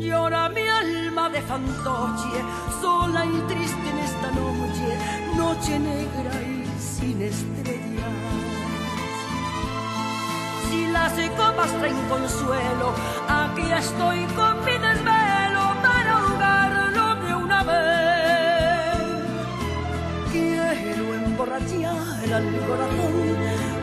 Llora 0.00 0.48
mi 0.48 0.66
alma 0.66 1.28
de 1.28 1.42
fantoche, 1.42 2.42
sola 2.80 3.26
y 3.26 3.38
triste 3.48 3.90
en 3.90 3.98
esta 3.98 4.30
noche, 4.30 4.96
noche 5.36 5.78
negra 5.78 6.42
y 6.42 6.64
sin 6.80 7.20
estrellas. 7.22 8.14
Si 10.70 10.86
las 10.86 11.12
copas 11.36 11.70
traen 11.78 12.00
consuelo, 12.08 12.94
aquí 13.28 13.70
estoy 13.72 14.24
con 14.36 14.64
mi 14.64 14.78
emborrachar 22.26 22.34
al 22.34 22.44
corazón 22.66 23.36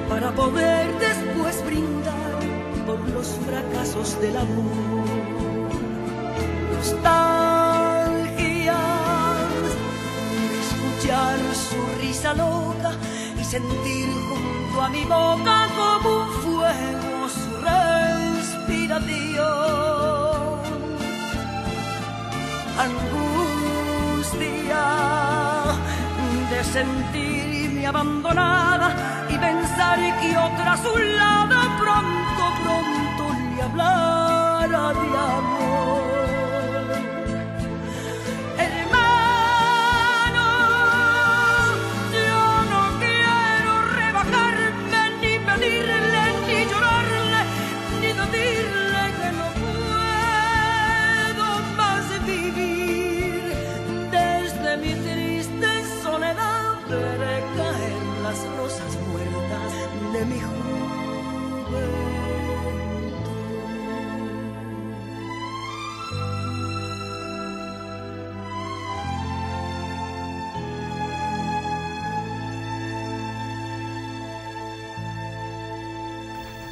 para 0.09 0.31
poder 0.31 0.99
después 0.99 1.65
brindar 1.65 2.39
por 2.85 2.99
los 3.09 3.27
fracasos 3.45 4.19
del 4.21 4.37
amor. 4.37 5.07
Nostalgias 6.73 7.17
de 10.49 10.59
escuchar 10.59 11.39
su 11.53 11.81
risa 12.01 12.33
loca 12.33 12.91
y 13.39 13.43
sentir 13.43 14.09
junto 14.29 14.81
a 14.81 14.89
mi 14.89 15.03
boca 15.03 15.67
como 15.75 16.23
un 16.23 16.29
fuego 16.43 17.29
su 17.29 17.51
respiración. 17.61 19.03
Angustia 22.77 23.63
de 26.49 26.63
abandonada 27.85 28.95
y 29.29 29.37
pensar 29.37 29.99
que 30.21 30.37
otra 30.37 30.73
a 30.73 30.77
su 30.77 30.97
lado 30.97 31.55
pronto, 31.79 32.43
pronto 32.63 33.23
le 33.55 33.61
hablara 33.61 34.93
de 34.93 35.07
amor. 35.17 35.62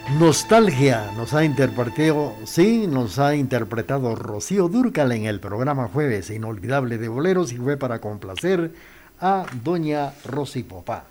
Nostalgia 0.09 1.11
nos 1.15 1.33
ha 1.33 1.45
interpretado, 1.45 2.33
sí, 2.43 2.85
nos 2.87 3.17
ha 3.17 3.35
interpretado 3.35 4.15
Rocío 4.15 4.67
Durcal 4.67 5.11
en 5.13 5.25
el 5.25 5.39
programa 5.39 5.87
Jueves 5.87 6.29
Inolvidable 6.29 6.97
de 6.97 7.07
Boleros 7.07 7.53
y 7.53 7.57
fue 7.57 7.77
para 7.77 7.99
complacer 7.99 8.73
a 9.19 9.45
doña 9.63 10.13
Rosy 10.25 10.63
Popá. 10.63 11.05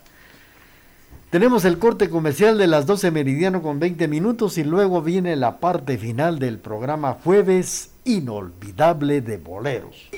Tenemos 1.31 1.63
el 1.63 1.79
corte 1.79 2.09
comercial 2.09 2.57
de 2.57 2.67
las 2.67 2.85
12 2.85 3.09
meridiano 3.09 3.61
con 3.61 3.79
20 3.79 4.07
minutos 4.09 4.57
y 4.57 4.65
luego 4.65 5.01
viene 5.01 5.35
la 5.37 5.59
parte 5.59 5.97
final 5.97 6.39
del 6.39 6.59
programa 6.59 7.17
Jueves 7.23 7.91
Inolvidable 8.03 9.21
de 9.21 9.37
Boleros. 9.37 10.09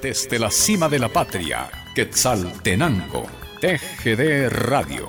Desde 0.00 0.38
la 0.38 0.52
cima 0.52 0.88
de 0.88 1.00
la 1.00 1.08
patria, 1.08 1.68
Quetzaltenango, 1.96 3.26
TGD 3.60 4.50
Radio. 4.50 5.08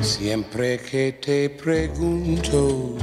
Siempre 0.00 0.78
que 0.78 1.12
te 1.20 1.50
pregunto 1.50 2.96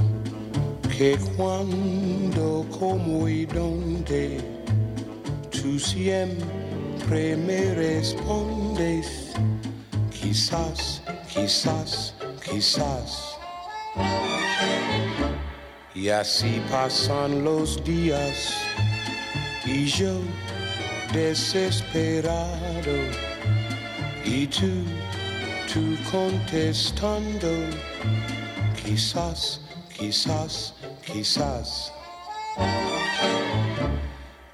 que 0.97 1.17
cuándo, 1.35 2.65
cómo 2.79 3.27
y 3.27 3.45
dónde, 3.45 4.39
tú 5.51 5.77
siempre 5.77 7.35
me 7.35 7.73
respondes, 7.73 9.33
quizás, 10.09 11.01
quizás, 11.27 12.15
quizás. 12.41 13.37
Y 15.95 16.09
así 16.09 16.61
pasan 16.71 17.43
los 17.43 17.83
días 17.83 18.55
y 19.65 19.85
yo 19.85 20.19
desesperado 21.13 22.97
y 24.25 24.47
tú 24.47 24.83
tú 25.73 25.97
contestando, 26.11 27.49
quizás, 28.83 29.59
quizás, 29.97 30.75
quizás. 31.03 31.91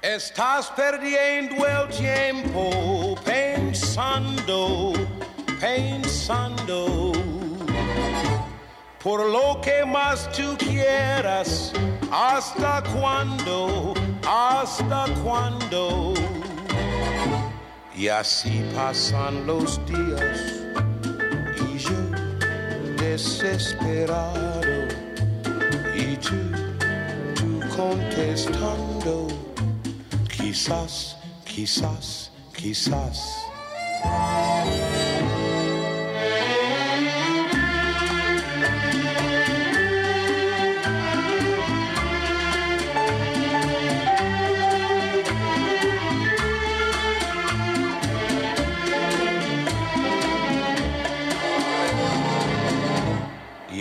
Estás 0.00 0.70
perdiendo 0.70 1.66
el 1.66 1.88
tiempo 1.88 3.14
pensando, 3.22 4.94
pensando. 5.60 7.39
Por 9.02 9.26
lo 9.30 9.58
que 9.62 9.82
más 9.86 10.30
tú 10.30 10.56
quieras, 10.58 11.72
hasta 12.12 12.82
cuándo, 12.92 13.94
hasta 14.28 15.06
cuándo. 15.24 16.12
Y 17.96 18.08
así 18.08 18.62
pasan 18.74 19.46
los 19.46 19.80
días 19.86 20.60
y 21.56 21.78
yo 21.78 21.96
desesperado 22.98 24.60
y 25.96 26.16
tú, 26.16 26.36
tú 27.34 27.60
contestando, 27.74 29.28
quizás, 30.28 31.16
quizás, 31.46 32.30
quizás. 32.54 33.46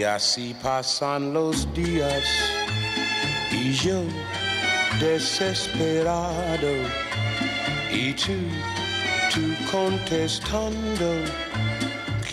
Así 0.10 0.56
pasan 0.62 1.34
los 1.34 1.72
días 1.74 2.24
y 3.52 3.74
yo 3.74 4.02
desesperado 5.00 6.74
y 7.92 8.14
tú, 8.14 8.34
tú 9.34 9.42
contestando, 9.72 11.24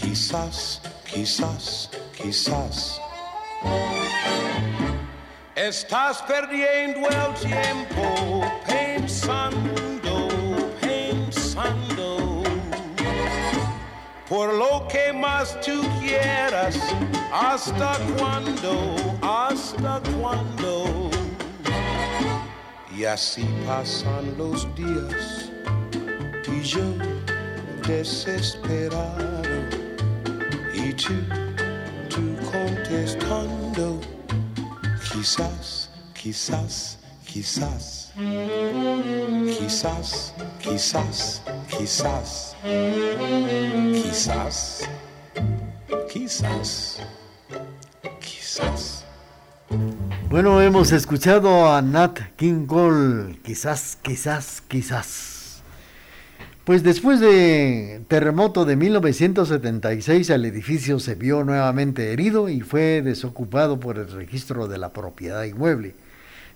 quizás, 0.01 0.81
quizás, 1.05 1.91
quizás. 2.17 3.01
Estás 5.55 6.23
perdiendo 6.23 7.09
el 7.09 7.35
tiempo 7.35 8.43
pensando, 8.67 9.76
por 14.29 14.53
lo 14.55 14.87
que 14.89 15.13
más 15.13 15.61
tú 15.61 15.83
quieras 16.01 16.79
¿Hasta 17.33 17.99
cuándo? 18.19 18.97
¿Hasta 19.21 20.01
cuándo? 20.19 21.11
Y 22.97 23.05
así 23.05 23.45
pasan 23.67 24.37
los 24.39 24.67
días 24.75 25.51
y 26.49 26.63
yo 26.63 26.95
desesperado 27.87 29.43
y 30.73 30.93
tú, 30.95 31.15
tú 32.09 32.37
contestando, 32.51 34.01
quizás, 35.13 35.91
quizás, 36.15 36.99
quizás, 37.27 38.13
quizás, 39.59 40.33
quizás, 40.63 41.43
quizás, 41.69 42.46
quizás, 46.13 47.01
quizás. 48.21 49.05
Bueno, 50.29 50.61
hemos 50.61 50.93
escuchado 50.93 51.73
a 51.73 51.81
Nat 51.83 52.19
King 52.37 52.67
Cole, 52.67 53.39
quizás, 53.43 53.99
quizás, 54.03 54.63
quizás. 54.67 55.63
Pues 56.65 56.83
después 56.83 57.21
de 57.21 58.03
terremoto 58.09 58.65
de 58.65 58.75
1976 58.75 60.31
el 60.31 60.45
edificio 60.47 60.99
se 60.99 61.15
vio 61.15 61.45
nuevamente 61.45 62.13
herido 62.13 62.49
y 62.49 62.61
fue 62.61 63.03
desocupado 63.03 63.79
por 63.79 63.99
el 63.99 64.11
registro 64.11 64.67
de 64.67 64.79
la 64.79 64.93
propiedad 64.93 65.45
inmueble. 65.45 65.95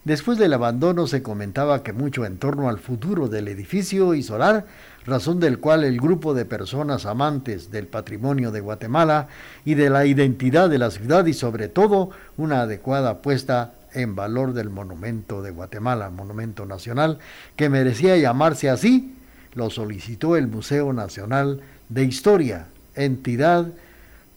Después 0.05 0.39
del 0.39 0.55
abandono 0.55 1.07
se 1.07 1.23
comentaba 1.23 1.83
que 1.83 1.93
mucho 1.93 2.25
en 2.25 2.39
torno 2.39 2.71
al 2.71 2.79
futuro 2.79 3.29
del 3.29 3.49
edificio 3.49 4.15
y 4.15 4.23
solar 4.23 4.65
razón 5.05 5.41
del 5.41 5.59
cual 5.59 5.85
el 5.85 6.01
grupo 6.01 6.33
de 6.33 6.47
personas 6.47 7.05
amantes 7.05 7.71
del 7.71 7.87
patrimonio 7.87 8.51
de 8.51 8.61
Guatemala 8.61 9.29
y 9.67 9.75
de 9.75 9.91
la 9.91 10.07
identidad 10.07 10.71
de 10.71 10.79
la 10.79 10.91
ciudad 10.91 11.27
y 11.27 11.35
sobre 11.35 11.69
todo 11.69 12.11
una 12.39 12.63
adecuada 12.63 13.21
puesta 13.21 13.75
en 13.93 14.15
valor 14.15 14.55
del 14.55 14.71
monumento 14.71 15.43
de 15.43 15.51
Guatemala, 15.51 16.09
monumento 16.09 16.65
nacional, 16.65 17.19
que 17.57 17.69
merecía 17.69 18.17
llamarse 18.17 18.71
así, 18.71 19.15
lo 19.55 19.69
solicitó 19.69 20.37
el 20.37 20.47
Museo 20.47 20.95
Nacional 20.95 21.61
de 21.91 22.05
Historia, 22.05 22.69
entidad 22.95 23.67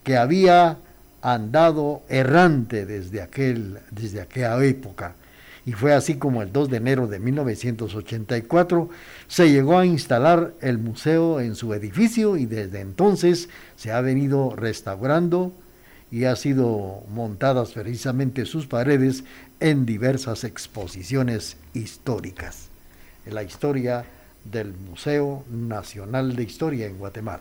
que 0.02 0.18
había 0.18 0.76
andado 1.22 2.02
errante 2.10 2.84
desde, 2.84 3.22
aquel, 3.22 3.78
desde 3.90 4.20
aquella 4.20 4.62
época 4.62 5.14
y 5.66 5.72
fue 5.72 5.94
así 5.94 6.16
como 6.16 6.42
el 6.42 6.52
2 6.52 6.70
de 6.70 6.76
enero 6.76 7.06
de 7.06 7.18
1984 7.18 8.90
se 9.28 9.50
llegó 9.50 9.78
a 9.78 9.86
instalar 9.86 10.52
el 10.60 10.78
museo 10.78 11.40
en 11.40 11.54
su 11.54 11.72
edificio 11.72 12.36
y 12.36 12.46
desde 12.46 12.80
entonces 12.80 13.48
se 13.76 13.92
ha 13.92 14.00
venido 14.00 14.54
restaurando 14.54 15.52
y 16.10 16.24
ha 16.24 16.36
sido 16.36 17.02
montadas 17.08 17.72
precisamente 17.72 18.44
sus 18.44 18.66
paredes 18.66 19.24
en 19.60 19.86
diversas 19.86 20.44
exposiciones 20.44 21.56
históricas. 21.72 22.68
En 23.24 23.34
la 23.34 23.42
historia 23.42 24.04
del 24.44 24.74
Museo 24.74 25.44
Nacional 25.50 26.36
de 26.36 26.42
Historia 26.42 26.86
en 26.86 26.98
Guatemala. 26.98 27.40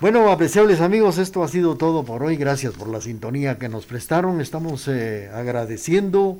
Bueno, 0.00 0.30
apreciables 0.30 0.80
amigos, 0.80 1.18
esto 1.18 1.42
ha 1.42 1.48
sido 1.48 1.76
todo 1.76 2.04
por 2.04 2.22
hoy. 2.22 2.36
Gracias 2.36 2.74
por 2.74 2.88
la 2.88 3.00
sintonía 3.00 3.58
que 3.58 3.68
nos 3.68 3.84
prestaron. 3.84 4.40
Estamos 4.40 4.86
eh, 4.86 5.28
agradeciendo 5.34 6.38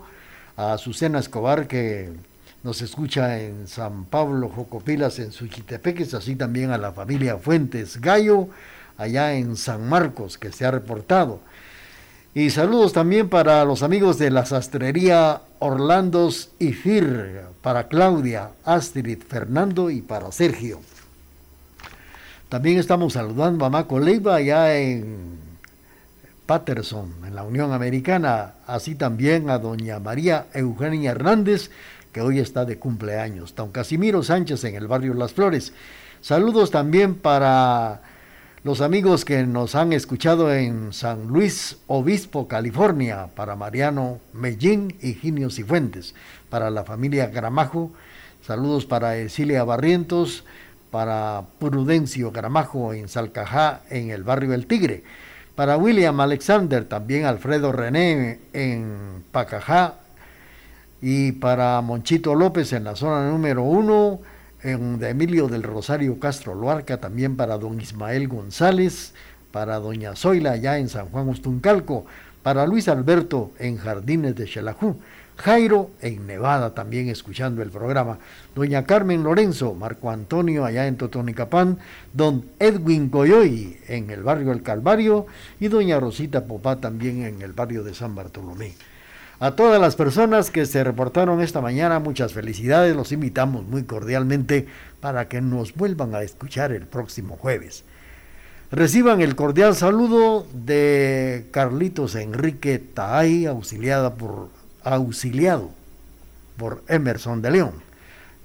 a 0.58 0.72
Azucena 0.72 1.20
Escobar 1.20 1.68
que 1.68 2.10
nos 2.64 2.82
escucha 2.82 3.40
en 3.40 3.68
San 3.68 4.06
Pablo, 4.06 4.48
Jocopilas, 4.48 5.20
en 5.20 5.30
Suchitepeques, 5.30 6.14
así 6.14 6.34
también 6.34 6.72
a 6.72 6.78
la 6.78 6.90
familia 6.90 7.38
Fuentes 7.38 8.00
Gallo, 8.00 8.48
allá 8.96 9.34
en 9.34 9.56
San 9.56 9.88
Marcos, 9.88 10.36
que 10.36 10.50
se 10.50 10.66
ha 10.66 10.72
reportado. 10.72 11.38
Y 12.34 12.50
saludos 12.50 12.92
también 12.92 13.28
para 13.28 13.64
los 13.64 13.84
amigos 13.84 14.18
de 14.18 14.32
la 14.32 14.46
sastrería 14.46 15.42
Orlandos 15.60 16.50
y 16.58 16.72
Fir, 16.72 17.42
para 17.62 17.86
Claudia, 17.86 18.50
Astrid, 18.64 19.22
Fernando 19.22 19.90
y 19.90 20.02
para 20.02 20.32
Sergio. 20.32 20.80
También 22.48 22.78
estamos 22.78 23.12
saludando 23.12 23.64
a 23.64 23.70
Maco 23.70 24.00
Leiva 24.00 24.34
allá 24.34 24.76
en 24.76 25.47
Patterson 26.48 27.12
en 27.26 27.34
la 27.34 27.42
Unión 27.42 27.74
Americana, 27.74 28.54
así 28.66 28.94
también 28.94 29.50
a 29.50 29.58
doña 29.58 30.00
María 30.00 30.46
Eugenia 30.54 31.10
Hernández, 31.10 31.70
que 32.10 32.22
hoy 32.22 32.38
está 32.38 32.64
de 32.64 32.78
cumpleaños, 32.78 33.54
don 33.54 33.70
Casimiro 33.70 34.22
Sánchez 34.22 34.64
en 34.64 34.74
el 34.74 34.88
barrio 34.88 35.12
Las 35.12 35.34
Flores. 35.34 35.74
Saludos 36.22 36.70
también 36.70 37.16
para 37.16 38.00
los 38.64 38.80
amigos 38.80 39.26
que 39.26 39.46
nos 39.46 39.74
han 39.74 39.92
escuchado 39.92 40.50
en 40.50 40.94
San 40.94 41.26
Luis 41.26 41.76
Obispo, 41.86 42.48
California, 42.48 43.28
para 43.36 43.54
Mariano 43.54 44.18
Mellín 44.32 44.96
y 45.02 45.12
Ginio 45.12 45.50
Cifuentes, 45.50 46.14
para 46.48 46.70
la 46.70 46.82
familia 46.82 47.26
Gramajo, 47.26 47.90
saludos 48.46 48.86
para 48.86 49.18
Esilia 49.18 49.64
Barrientos, 49.64 50.44
para 50.90 51.42
Prudencio 51.58 52.32
Gramajo 52.32 52.94
en 52.94 53.06
Salcajá, 53.08 53.82
en 53.90 54.08
el 54.08 54.22
barrio 54.22 54.54
El 54.54 54.66
Tigre, 54.66 55.04
para 55.58 55.76
William 55.76 56.20
Alexander, 56.20 56.84
también 56.84 57.24
Alfredo 57.24 57.72
René 57.72 58.38
en 58.52 59.24
Pacajá, 59.32 59.94
y 61.02 61.32
para 61.32 61.80
Monchito 61.80 62.36
López 62.36 62.72
en 62.72 62.84
la 62.84 62.94
zona 62.94 63.28
número 63.28 63.64
uno, 63.64 64.20
en, 64.62 65.00
de 65.00 65.08
Emilio 65.08 65.48
del 65.48 65.64
Rosario 65.64 66.20
Castro 66.20 66.54
Loarca, 66.54 67.00
también 67.00 67.36
para 67.36 67.58
don 67.58 67.80
Ismael 67.80 68.28
González, 68.28 69.14
para 69.50 69.80
doña 69.80 70.14
Zoila 70.14 70.52
allá 70.52 70.78
en 70.78 70.88
San 70.88 71.06
Juan 71.06 71.28
Ustuncalco, 71.28 72.06
para 72.44 72.64
Luis 72.64 72.86
Alberto 72.86 73.50
en 73.58 73.78
Jardines 73.78 74.36
de 74.36 74.46
Xelajú, 74.46 74.94
Jairo 75.38 75.90
en 76.00 76.26
Nevada 76.26 76.74
también 76.74 77.08
escuchando 77.08 77.62
el 77.62 77.70
programa, 77.70 78.18
doña 78.56 78.84
Carmen 78.84 79.22
Lorenzo, 79.22 79.72
Marco 79.72 80.10
Antonio 80.10 80.64
allá 80.64 80.88
en 80.88 80.96
Totonicapán, 80.96 81.78
don 82.12 82.44
Edwin 82.58 83.08
Coyoy 83.08 83.78
en 83.86 84.10
el 84.10 84.24
barrio 84.24 84.50
El 84.50 84.64
Calvario 84.64 85.26
y 85.60 85.68
doña 85.68 86.00
Rosita 86.00 86.44
Popá 86.44 86.80
también 86.80 87.22
en 87.22 87.40
el 87.40 87.52
barrio 87.52 87.84
de 87.84 87.94
San 87.94 88.16
Bartolomé. 88.16 88.74
A 89.38 89.52
todas 89.52 89.80
las 89.80 89.94
personas 89.94 90.50
que 90.50 90.66
se 90.66 90.82
reportaron 90.82 91.40
esta 91.40 91.60
mañana, 91.60 92.00
muchas 92.00 92.32
felicidades. 92.32 92.96
Los 92.96 93.12
invitamos 93.12 93.64
muy 93.64 93.84
cordialmente 93.84 94.66
para 95.00 95.28
que 95.28 95.40
nos 95.40 95.72
vuelvan 95.74 96.16
a 96.16 96.22
escuchar 96.22 96.72
el 96.72 96.88
próximo 96.88 97.36
jueves. 97.36 97.84
Reciban 98.72 99.20
el 99.20 99.36
cordial 99.36 99.76
saludo 99.76 100.44
de 100.52 101.46
Carlitos 101.52 102.16
Enrique 102.16 102.80
Taay, 102.80 103.46
auxiliada 103.46 104.16
por, 104.16 104.48
auxiliado 104.94 105.70
por 106.56 106.82
Emerson 106.88 107.42
de 107.42 107.50
León. 107.50 107.74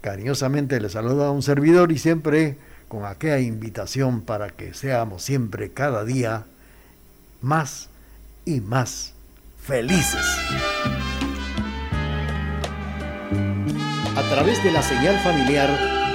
Cariñosamente 0.02 0.80
le 0.80 0.90
saluda 0.90 1.28
a 1.28 1.32
un 1.32 1.42
servidor 1.42 1.92
y 1.92 1.98
siempre 1.98 2.58
con 2.88 3.06
aquella 3.06 3.40
invitación 3.40 4.22
para 4.22 4.50
que 4.50 4.74
seamos 4.74 5.24
siempre 5.24 5.72
cada 5.72 6.04
día 6.04 6.46
más 7.42 7.90
y 8.46 8.62
más 8.62 9.14
felices. 9.58 10.26
A 14.16 14.30
través 14.30 14.64
de 14.64 14.72
la 14.72 14.84
señal 14.84 15.18
familiar 15.24 15.70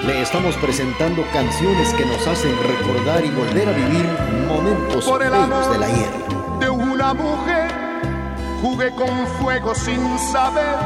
le 0.07 0.23
estamos 0.23 0.55
presentando 0.57 1.25
canciones 1.33 1.93
que 1.95 2.07
nos 2.07 2.27
hacen 2.27 2.53
recordar 2.63 3.25
y 3.25 3.31
volver 3.31 3.69
a 3.69 3.73
vivir 3.73 4.07
momentos 4.47 5.05
Por 5.05 5.23
el 5.23 5.31
bellos 5.31 5.73
del 5.73 5.83
ayer. 5.83 6.11
De 6.61 6.71
una 6.71 7.15
mujer 7.15 7.78
jugué 8.61 8.91
con 8.95 9.27
fuego 9.41 9.75
sin 9.75 10.19
saber 10.19 10.77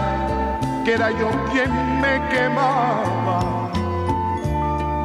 que 0.85 0.95
era 0.95 1.11
yo 1.11 1.31
quien 1.53 2.01
me 2.01 2.29
quemaba. 2.29 3.70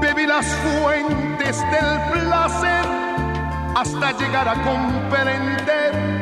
Bebí 0.02 0.26
las 0.26 0.46
fuentes 0.46 1.58
del 1.72 2.12
placer 2.12 2.86
hasta 3.76 4.12
llegar 4.18 4.48
a 4.50 4.54
comprender 4.64 6.18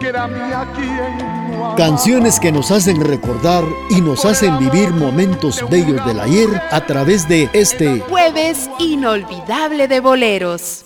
que 0.00 0.08
era 0.08 0.26
mía 0.26 0.66
quien 0.74 1.18
no 1.18 1.56
amaba. 1.56 1.76
Canciones 1.76 2.40
que 2.40 2.52
nos 2.52 2.70
hacen 2.70 3.02
recordar 3.02 3.64
y 3.90 4.00
nos 4.00 4.24
hacen 4.24 4.58
vivir 4.58 4.90
momentos 4.90 5.64
bellos 5.70 6.04
del 6.06 6.20
ayer 6.20 6.48
a 6.70 6.84
través 6.86 7.28
de 7.28 7.48
este 7.52 8.00
Jueves 8.00 8.70
inolvidable 8.78 9.88
de 9.88 10.00
boleros. 10.00 10.84